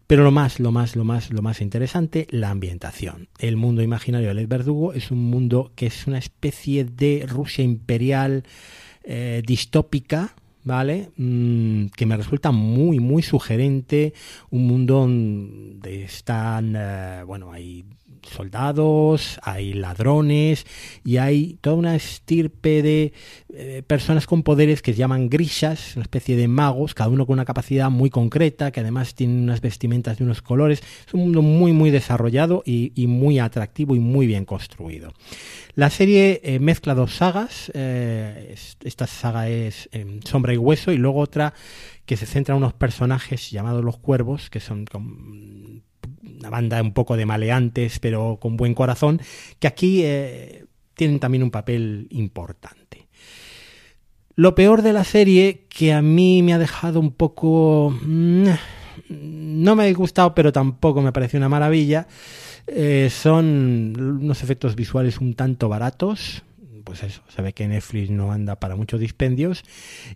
[0.06, 3.28] pero lo más, lo más, lo más, lo más interesante, la ambientación.
[3.38, 7.64] El mundo imaginario de Led Verdugo es un mundo que es una especie de Rusia
[7.64, 8.44] imperial
[9.04, 11.10] eh, distópica, ¿vale?
[11.16, 14.12] Mm, que me resulta muy, muy sugerente.
[14.50, 17.84] Un mundo donde están, eh, bueno, hay
[18.22, 20.66] soldados, hay ladrones
[21.04, 23.12] y hay toda una estirpe de
[23.54, 27.35] eh, personas con poderes que se llaman grishas, una especie de magos, cada uno con
[27.35, 30.83] una capacidad muy concreta, que además tienen unas vestimentas de unos colores.
[31.06, 35.12] Es un mundo muy, muy desarrollado y, muy atractivo y muy bien construido.
[35.74, 37.70] La serie eh, mezcla dos sagas.
[37.74, 41.54] eh, es- esta saga es eh, Sombra y Hueso y luego otra
[42.06, 44.85] que se centra en unos personajes llamados los Cuervos, que son
[46.38, 49.20] una banda un poco de maleantes, pero con buen corazón,
[49.58, 53.08] que aquí eh, tienen también un papel importante.
[54.36, 57.94] Lo peor de la serie, que a mí me ha dejado un poco...
[58.02, 58.48] mm,
[59.08, 62.06] No me ha gustado, pero tampoco me pareció una maravilla,
[62.66, 66.42] eh, son unos efectos visuales un tanto baratos.
[66.84, 69.62] Pues eso, se ve que Netflix no anda para muchos dispendios.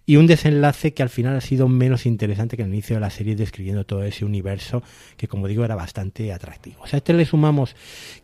[0.07, 3.11] Y un desenlace que al final ha sido menos interesante que el inicio de la
[3.11, 4.83] serie, describiendo todo ese universo
[5.17, 6.83] que, como digo, era bastante atractivo.
[6.83, 7.77] O sea, a este le sumamos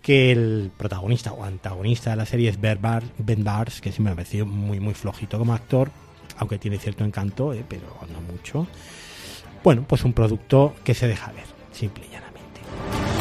[0.03, 4.05] que el protagonista o antagonista de la serie es Ben, Bar- Ben Bars, que siempre
[4.05, 5.91] me ha parecido muy, muy flojito como actor,
[6.39, 8.67] aunque tiene cierto encanto, eh, pero no mucho.
[9.63, 13.20] Bueno, pues un producto que se deja ver, simple y llanamente.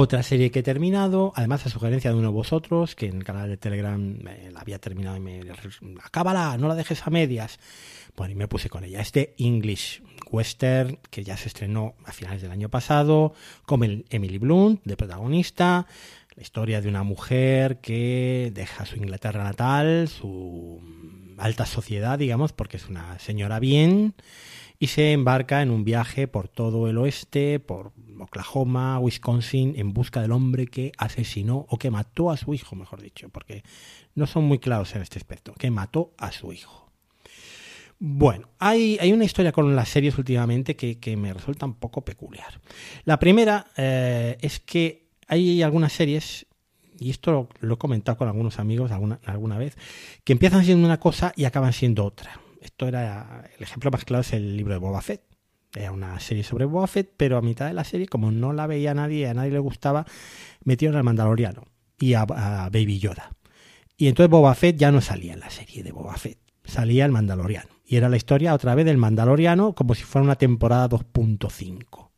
[0.00, 3.24] Otra serie que he terminado, además a sugerencia de uno de vosotros, que en el
[3.24, 5.40] canal de Telegram eh, la había terminado y me...
[6.04, 7.58] Acábala, no la dejes a medias.
[8.16, 9.00] Bueno, y me puse con ella.
[9.00, 13.32] Este English Western, que ya se estrenó a finales del año pasado,
[13.66, 15.88] con el Emily Blunt de protagonista.
[16.36, 20.80] La historia de una mujer que deja su Inglaterra natal, su
[21.38, 24.14] alta sociedad, digamos, porque es una señora bien,
[24.78, 27.90] y se embarca en un viaje por todo el oeste, por
[28.22, 33.00] Oklahoma, Wisconsin, en busca del hombre que asesinó o que mató a su hijo, mejor
[33.00, 33.62] dicho, porque
[34.14, 36.90] no son muy claros en este aspecto, que mató a su hijo.
[38.00, 42.04] Bueno, hay, hay una historia con las series últimamente que, que me resulta un poco
[42.04, 42.60] peculiar.
[43.04, 46.46] La primera eh, es que hay algunas series,
[46.98, 49.76] y esto lo, lo he comentado con algunos amigos alguna, alguna vez,
[50.22, 52.40] que empiezan siendo una cosa y acaban siendo otra.
[52.60, 55.22] Esto era, el ejemplo más claro es el libro de Boba Fett.
[55.74, 58.66] Era una serie sobre Boba Fett, pero a mitad de la serie, como no la
[58.66, 60.06] veía nadie, a nadie le gustaba,
[60.64, 61.64] metieron al Mandaloriano
[61.98, 63.32] y a, a Baby Yoda.
[63.96, 67.12] Y entonces Boba Fett ya no salía en la serie de Boba Fett, salía el
[67.12, 67.68] Mandaloriano.
[67.84, 72.08] Y era la historia otra vez del Mandaloriano como si fuera una temporada 2.5.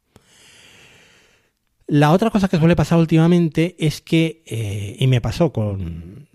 [1.86, 6.28] La otra cosa que suele pasar últimamente es que, eh, y me pasó con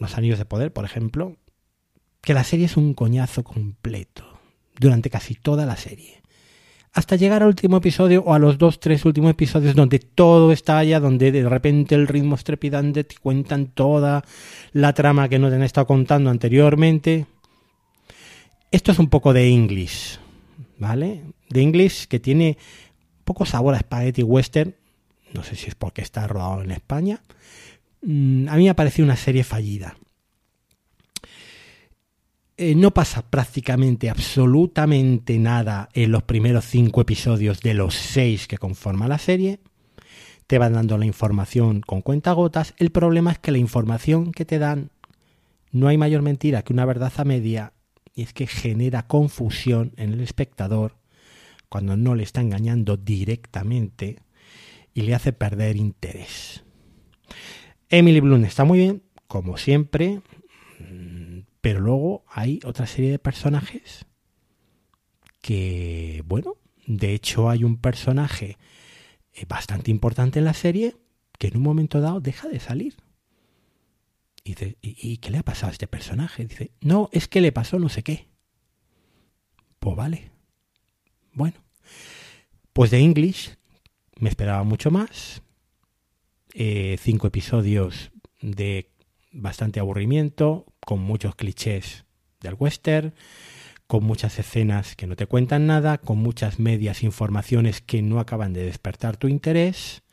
[0.00, 1.36] Los Anillos de Poder, por ejemplo,
[2.22, 4.24] que la serie es un coñazo completo
[4.80, 6.22] durante casi toda la serie.
[6.96, 10.98] Hasta llegar al último episodio o a los dos, tres últimos episodios donde todo estalla,
[10.98, 14.24] donde de repente el ritmo es trepidante, te cuentan toda
[14.72, 17.26] la trama que no te han estado contando anteriormente.
[18.70, 20.18] Esto es un poco de English,
[20.78, 21.20] ¿vale?
[21.50, 22.56] De English que tiene
[23.26, 24.74] poco sabor a spaghetti western,
[25.34, 27.20] no sé si es porque está rodado en España.
[28.00, 29.98] Mm, a mí me ha parecido una serie fallida.
[32.58, 38.56] Eh, no pasa prácticamente absolutamente nada en los primeros cinco episodios de los seis que
[38.56, 39.60] conforman la serie.
[40.46, 42.72] Te van dando la información con cuentagotas.
[42.78, 44.90] El problema es que la información que te dan
[45.70, 47.74] no hay mayor mentira que una verdad a media
[48.14, 50.96] y es que genera confusión en el espectador
[51.68, 54.16] cuando no le está engañando directamente
[54.94, 56.64] y le hace perder interés.
[57.90, 60.22] Emily Bloom está muy bien, como siempre,
[61.66, 64.06] pero luego hay otra serie de personajes
[65.40, 68.56] que, bueno, de hecho hay un personaje
[69.32, 70.96] eh, bastante importante en la serie
[71.36, 72.94] que en un momento dado deja de salir.
[74.44, 76.44] Y dice, ¿y, qué le ha pasado a este personaje?
[76.44, 78.28] Dice, no, es que le pasó no sé qué.
[79.80, 80.30] Pues vale.
[81.32, 81.56] Bueno.
[82.72, 83.56] Pues de English
[84.20, 85.42] me esperaba mucho más.
[86.54, 88.92] Eh, cinco episodios de
[89.32, 92.04] bastante aburrimiento, con muchos clichés
[92.40, 93.12] del western,
[93.88, 98.52] con muchas escenas que no te cuentan nada, con muchas medias informaciones que no acaban
[98.52, 100.04] de despertar tu interés.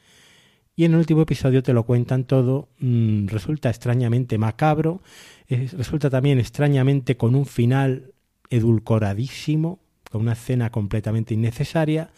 [0.76, 5.04] Y en el último episodio te lo cuentan todo, mm, resulta extrañamente macabro,
[5.48, 8.12] resulta también extrañamente con un final
[8.50, 12.10] edulcoradísimo, con una escena completamente innecesaria.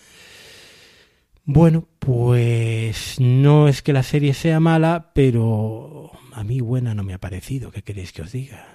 [1.43, 6.04] Bueno, pues no es que la serie sea mala, pero
[6.35, 7.71] a mí buena no me ha parecido.
[7.71, 8.67] ¿Qué queréis que os diga?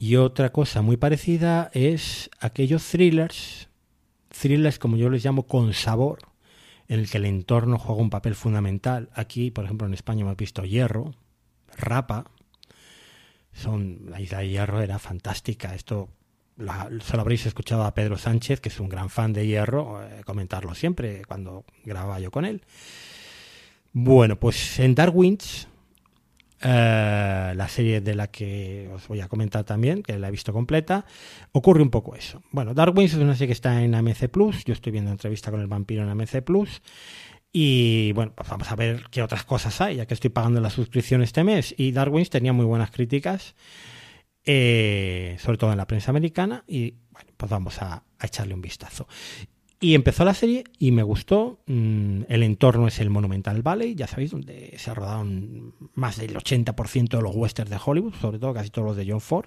[0.00, 3.68] Y otra cosa muy parecida es aquellos thrillers,
[4.28, 6.18] thrillers como yo les llamo con sabor,
[6.88, 9.08] en el que el entorno juega un papel fundamental.
[9.14, 11.14] Aquí, por ejemplo, en España hemos visto Hierro,
[11.76, 12.24] Rapa.
[13.52, 15.76] Son, la isla de Hierro era fantástica.
[15.76, 16.08] Esto
[16.56, 20.74] solo habréis escuchado a Pedro Sánchez, que es un gran fan de Hierro, eh, comentarlo
[20.74, 22.62] siempre cuando grababa yo con él.
[23.92, 25.68] Bueno, pues en Darwin's,
[26.60, 30.52] eh, la serie de la que os voy a comentar también, que la he visto
[30.52, 31.04] completa,
[31.52, 32.42] ocurre un poco eso.
[32.50, 35.60] Bueno, Darwin's es una serie que está en AMC Plus, yo estoy viendo entrevista con
[35.60, 36.82] el vampiro en AMC Plus.
[37.56, 40.70] Y bueno, pues vamos a ver qué otras cosas hay, ya que estoy pagando la
[40.70, 41.72] suscripción este mes.
[41.78, 43.54] Y Darwin's tenía muy buenas críticas.
[44.46, 49.06] Eh, sobre todo en la prensa americana, y bueno, pues vamos a, echarle un vistazo.
[49.80, 51.60] Y empezó la serie y me gustó.
[51.66, 55.26] Mm, el entorno es el Monumental Valley, ya sabéis, donde se ha rodado
[55.94, 59.20] más del 80% de los westerns de Hollywood, sobre todo casi todos los de John
[59.20, 59.46] Ford.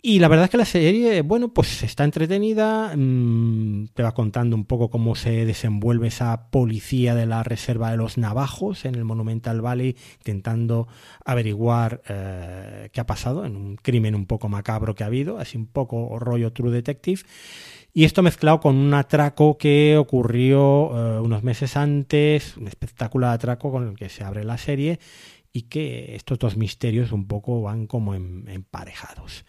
[0.00, 4.54] Y la verdad es que la serie, bueno, pues está entretenida, mm, te va contando
[4.54, 9.04] un poco cómo se desenvuelve esa policía de la Reserva de los Navajos en el
[9.04, 10.86] Monumental Valley, intentando
[11.24, 15.56] averiguar eh, qué ha pasado en un crimen un poco macabro que ha habido, así
[15.58, 17.22] un poco rollo True Detective.
[17.92, 23.72] Y esto mezclado con un atraco que ocurrió eh, unos meses antes, un espectacular atraco
[23.72, 25.00] con el que se abre la serie
[25.52, 29.44] y que estos dos misterios un poco van como emparejados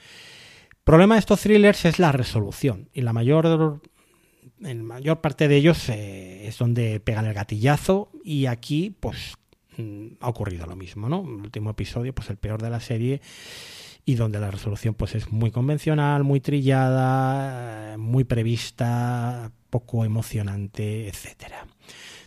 [0.90, 3.80] problema de estos thrillers es la resolución y la mayor
[4.62, 9.36] en mayor parte de ellos eh, es donde pegan el gatillazo y aquí pues
[9.78, 11.22] mm, ha ocurrido lo mismo, ¿no?
[11.22, 13.22] El último episodio pues el peor de la serie
[14.04, 21.68] y donde la resolución pues es muy convencional, muy trillada, muy prevista, poco emocionante, etcétera.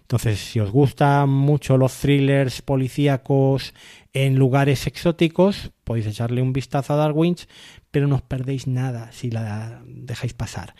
[0.02, 3.72] Entonces, si os gustan mucho los thrillers policíacos
[4.12, 7.48] en lugares exóticos, podéis echarle un vistazo a Darwin's,
[7.92, 10.74] pero no os perdéis nada si la dejáis pasar.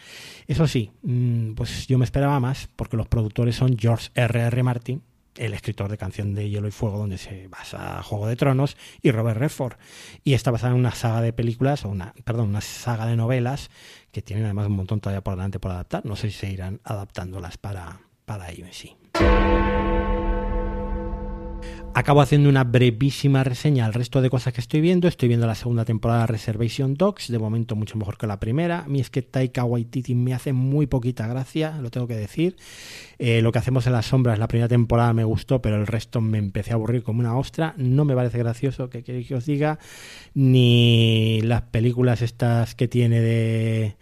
[0.49, 4.47] Eso sí, mm, pues yo me esperaba más, porque los productores son George R.R.
[4.49, 4.63] R.
[4.65, 5.03] Martin,
[5.37, 9.11] el escritor de Canción de Hielo y Fuego, donde se basa Juego de Tronos, y
[9.11, 9.75] Robert Redford.
[10.25, 13.71] Y está basada en una saga de películas, o una, perdón, una saga de novelas,
[14.11, 16.05] que tienen además un montón todavía por delante por adaptar.
[16.05, 18.97] No sé si se irán adaptándolas para, para ello en sí.
[21.95, 25.09] Acabo haciendo una brevísima reseña al resto de cosas que estoy viendo.
[25.09, 28.81] Estoy viendo la segunda temporada de Reservation Dogs, de momento mucho mejor que la primera.
[28.81, 32.57] A mí es que Taika Waititi me hace muy poquita gracia, lo tengo que decir.
[33.19, 36.23] Eh, lo que hacemos en las sombras, la primera temporada me gustó, pero el resto
[36.23, 37.75] me empecé a aburrir como una ostra.
[37.77, 39.79] No me parece gracioso, que queréis que os diga?
[40.33, 43.97] Ni las películas estas que tiene de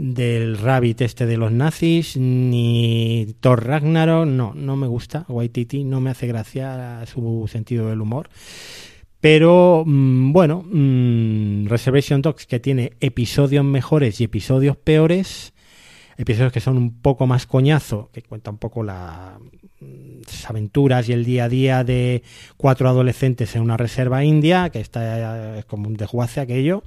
[0.00, 5.26] del Rabbit este de los nazis, ni Thor Ragnarok, no, no me gusta.
[5.28, 8.30] Waititi no me hace gracia su sentido del humor.
[9.20, 15.52] Pero mm, bueno, mm, Reservation Dogs que tiene episodios mejores y episodios peores,
[16.16, 18.82] episodios que son un poco más coñazo, que cuenta un poco
[19.80, 22.22] las aventuras y el día a día de
[22.56, 26.82] cuatro adolescentes en una reserva india, que está es como un desguace aquello,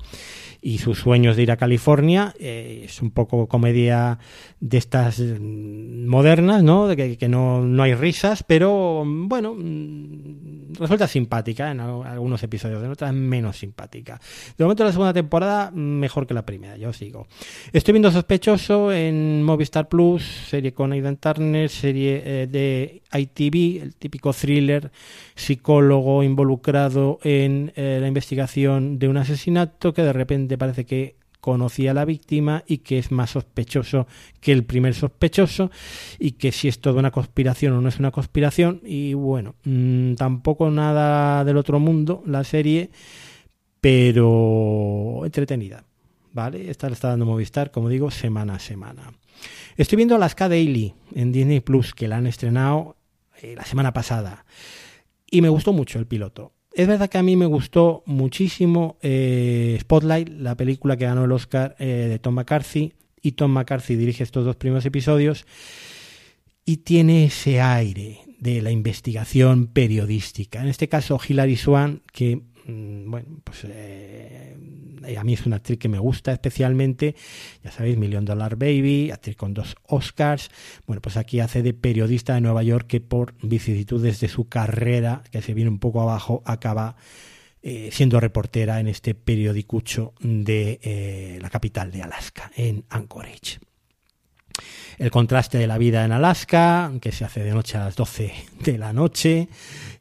[0.64, 2.34] y sus sueños de ir a California.
[2.40, 4.18] Eh, es un poco comedia
[4.62, 6.88] de estas mm, modernas, ¿no?
[6.88, 12.92] De que, no, no, hay risas, pero bueno, mm, resulta simpática en algunos episodios, en
[12.92, 14.22] otras menos simpática.
[14.58, 17.28] De momento la segunda temporada mejor que la primera, yo sigo.
[17.74, 23.96] Estoy viendo Sospechoso en Movistar Plus, serie con Aidan Turner, serie eh, de ITV, el
[23.96, 24.92] típico thriller
[25.36, 31.92] psicólogo involucrado en eh, la investigación de un asesinato que de repente parece que conocía
[31.92, 34.08] a la víctima y que es más sospechoso
[34.40, 35.72] que el primer sospechoso
[36.18, 40.14] y que si es toda una conspiración o no es una conspiración y bueno, mm,
[40.14, 42.92] tampoco nada del otro mundo la serie,
[43.82, 45.84] pero entretenida,
[46.32, 46.70] ¿vale?
[46.72, 49.12] Esta la está dando Movistar, como digo, semana a semana.
[49.76, 52.96] Estoy viendo Alaska Daily en Disney Plus, que la han estrenado
[53.42, 54.46] eh, la semana pasada
[55.34, 56.54] y me gustó mucho el piloto.
[56.74, 61.32] Es verdad que a mí me gustó muchísimo eh, Spotlight, la película que ganó el
[61.32, 65.48] Oscar eh, de Tom McCarthy, y Tom McCarthy dirige estos dos primeros episodios,
[66.66, 70.62] y tiene ese aire de la investigación periodística.
[70.62, 74.56] En este caso, Hilary Swan, que bueno, pues eh,
[75.18, 77.16] a mí es una actriz que me gusta especialmente,
[77.64, 80.50] ya sabéis, Million Dollar Baby, actriz con dos Oscars,
[80.88, 85.24] bueno, pues aquí hace de periodista de Nueva York que por vicisitudes de su carrera,
[85.32, 86.96] que se viene un poco abajo, acaba
[87.62, 93.60] eh, siendo reportera en este periodicucho de eh, la capital de Alaska, en Anchorage
[94.98, 98.34] el contraste de la vida en Alaska, que se hace de noche a las 12
[98.60, 99.48] de la noche.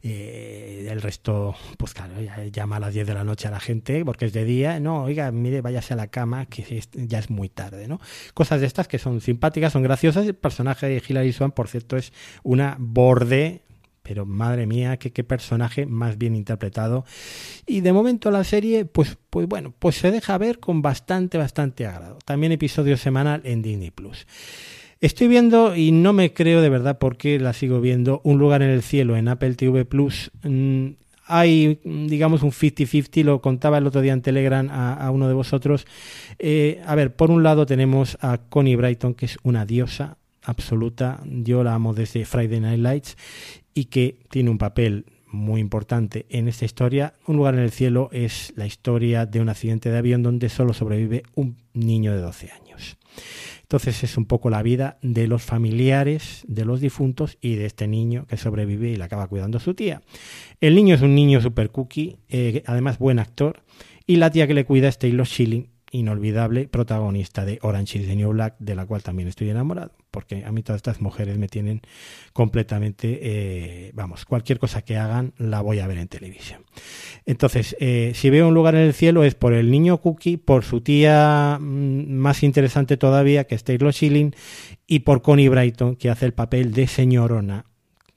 [0.05, 2.13] Eh, el resto, pues claro,
[2.51, 4.79] llama a las 10 de la noche a la gente porque es de día.
[4.81, 8.01] No, oiga, mire, váyase a la cama, que ya es muy tarde, ¿no?
[8.33, 10.27] Cosas de estas que son simpáticas, son graciosas.
[10.27, 12.11] El personaje de Hilary Swan, por cierto, es
[12.43, 13.61] una borde
[14.03, 17.05] pero madre mía, qué, qué, personaje más bien interpretado.
[17.65, 21.87] Y de momento la serie, pues, pues bueno, pues se deja ver con bastante, bastante
[21.87, 22.19] agrado.
[22.25, 24.27] También episodio semanal en Disney Plus.
[25.03, 28.61] Estoy viendo, y no me creo de verdad por qué la sigo viendo, Un lugar
[28.61, 30.31] en el cielo en Apple TV Plus.
[30.43, 30.91] Mm,
[31.25, 35.85] hay, digamos, un 50-50, lo contaba el otro día en Telegram a, uno de vosotros.
[36.39, 41.19] Eh, a ver, por un lado tenemos a Connie Brighton, que es una diosa absoluta,
[41.25, 43.17] yo la amo desde Friday Night Lights,
[43.73, 47.15] y que tiene un papel muy importante en esta historia.
[47.27, 50.73] Un lugar en el cielo es la historia de un accidente de avión donde solo
[50.73, 52.97] sobrevive un niño de 12 años.
[53.63, 57.87] Entonces es un poco la vida de los familiares de los difuntos y de este
[57.87, 60.01] niño que sobrevive y le acaba cuidando su tía.
[60.61, 63.63] El niño es un niño super cookie, eh, además buen actor,
[64.05, 68.15] y la tía que le cuida es Taylor Schilling, inolvidable protagonista de Orange is the
[68.15, 71.47] New Black, de la cual también estoy enamorado, porque a mí todas estas mujeres me
[71.47, 71.81] tienen
[72.33, 76.65] completamente, eh, vamos, cualquier cosa que hagan la voy a ver en televisión.
[77.25, 80.63] Entonces, eh, si veo un lugar en el cielo es por el niño Cookie, por
[80.63, 84.35] su tía mm, más interesante todavía, que es Taylor Schilling,
[84.87, 87.65] y por Connie Brighton, que hace el papel de señorona,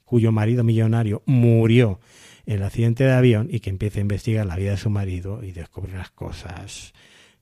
[0.03, 1.99] cuyo marido millonario murió
[2.47, 5.43] en el accidente de avión y que empieza a investigar la vida de su marido
[5.43, 6.93] y descubre las cosas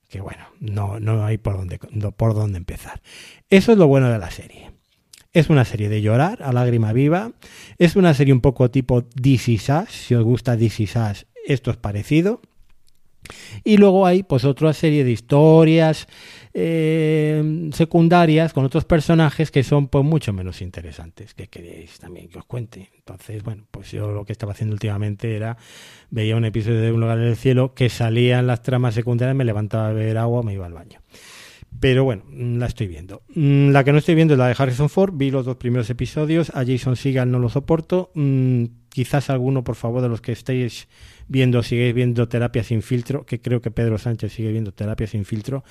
[0.08, 1.78] que bueno, no, no hay por dónde,
[2.16, 3.02] por dónde empezar.
[3.50, 4.72] Eso es lo bueno de la serie.
[5.32, 7.32] Es una serie de llorar a lágrima viva.
[7.76, 9.90] Es una serie un poco tipo DC Sass.
[9.90, 12.40] Si os gusta DC Sass, esto es parecido.
[13.64, 16.06] Y luego hay pues otra serie de historias
[16.54, 22.38] eh, secundarias con otros personajes que son pues mucho menos interesantes que queréis también que
[22.38, 22.90] os cuente.
[22.96, 25.56] Entonces, bueno, pues yo lo que estaba haciendo últimamente era
[26.10, 29.44] veía un episodio de Un lugar en el cielo que salían las tramas secundarias, me
[29.44, 31.00] levantaba a beber agua, me iba al baño.
[31.80, 33.22] Pero bueno, la estoy viendo.
[33.34, 35.12] Mm, la que no estoy viendo es la de Harrison Ford.
[35.14, 36.50] Vi los dos primeros episodios.
[36.54, 38.10] A Jason Seagal no lo soporto.
[38.96, 40.88] Quizás alguno, por favor, de los que estéis
[41.28, 45.26] viendo, sigáis viendo Terapia sin filtro, que creo que Pedro Sánchez sigue viendo Terapia sin
[45.26, 45.64] filtro,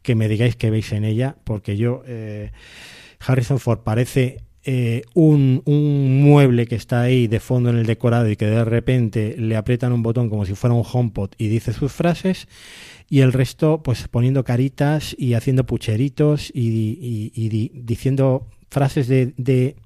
[0.00, 2.52] que me digáis que veis en ella, porque yo, eh,
[3.18, 8.30] Harrison Ford parece eh, un, un, mueble que está ahí de fondo en el decorado
[8.30, 11.74] y que de repente le aprietan un botón como si fuera un HomePod y dice
[11.74, 12.48] sus frases
[13.10, 19.76] y el resto pues poniendo caritas y haciendo pucheritos y, diciendo frases de,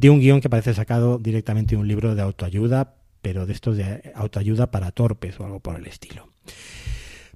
[0.00, 3.76] de un guion que parece sacado directamente de un libro de autoayuda pero de estos
[3.76, 6.28] de autoayuda para torpes o algo por el estilo.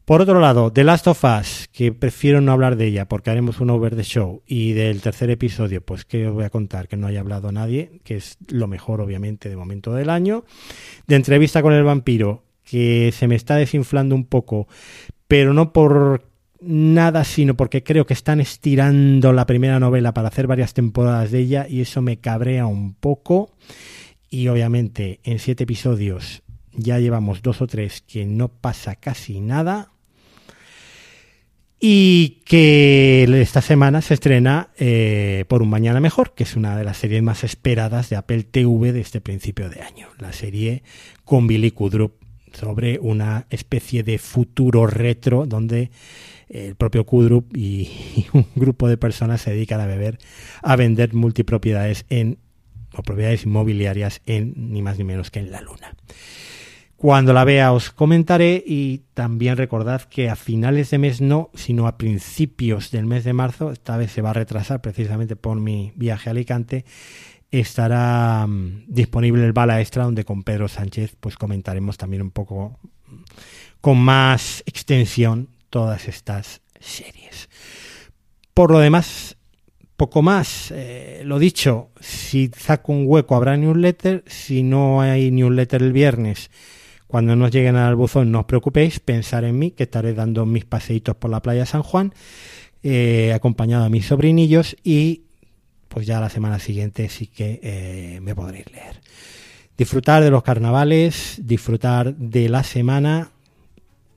[0.05, 3.61] Por otro lado, The Last of Us, que prefiero no hablar de ella porque haremos
[3.61, 6.99] un over the show, y del tercer episodio, pues que os voy a contar que
[6.99, 10.45] no haya hablado nadie, que es lo mejor obviamente de momento del año.
[11.07, 14.69] De entrevista con el vampiro, que se me está desinflando un poco,
[15.27, 16.29] pero no por
[16.67, 21.41] nada, sino porque creo que están estirando la primera novela para hacer varias temporadas de
[21.41, 23.51] ella y eso me cabrea un poco.
[24.31, 26.43] Y obviamente en siete episodios
[26.73, 29.93] ya llevamos dos o tres que no pasa casi nada
[31.87, 36.85] y que esta semana se estrena eh, Por un Mañana Mejor, que es una de
[36.85, 40.09] las series más esperadas de Apple TV de este principio de año.
[40.19, 40.83] La serie
[41.25, 42.15] con Billy Kudrup
[42.55, 45.91] sobre una especie de futuro retro donde
[46.55, 47.90] el propio Kudrup y,
[48.32, 50.18] un grupo de personas se dedican a beber,
[50.62, 52.38] a vender multipropiedades en
[52.96, 55.96] o propiedades inmobiliarias en ni más ni menos que en la luna.
[56.96, 61.88] Cuando la vea os comentaré y también recordad que a finales de mes no, sino
[61.88, 65.92] a principios del mes de marzo, esta vez se va a retrasar precisamente por mi
[65.96, 66.84] viaje a Alicante,
[67.50, 72.78] estará mm, disponible el bala extra donde con Pedro Sánchez pues comentaremos también un poco
[73.07, 73.14] mm,
[73.80, 77.49] con más extensión todas estas series.
[78.55, 79.37] Por lo demás,
[79.97, 80.70] poco más.
[80.70, 86.49] Eh, lo dicho, si saco un hueco habrá newsletter, si no hay newsletter el viernes
[87.09, 90.64] cuando nos lleguen al buzón, no os preocupéis, pensar en mí, que estaré dando mis
[90.64, 92.14] paseitos por la playa San Juan,
[92.85, 95.22] eh, acompañado a mis sobrinillos y
[95.89, 99.01] pues ya la semana siguiente sí que eh, me podréis leer.
[99.77, 103.33] Disfrutar de los carnavales, disfrutar de la semana.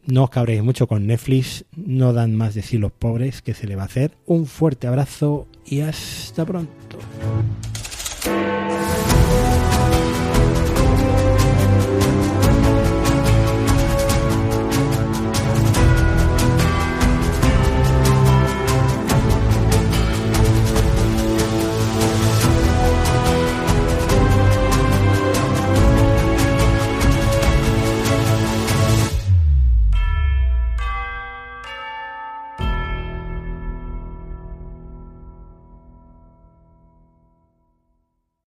[0.08, 3.68] No os cabréis mucho con Netflix, no dan más de sí los pobres que se
[3.68, 4.12] le va a hacer.
[4.26, 6.98] Un fuerte abrazo y hasta pronto.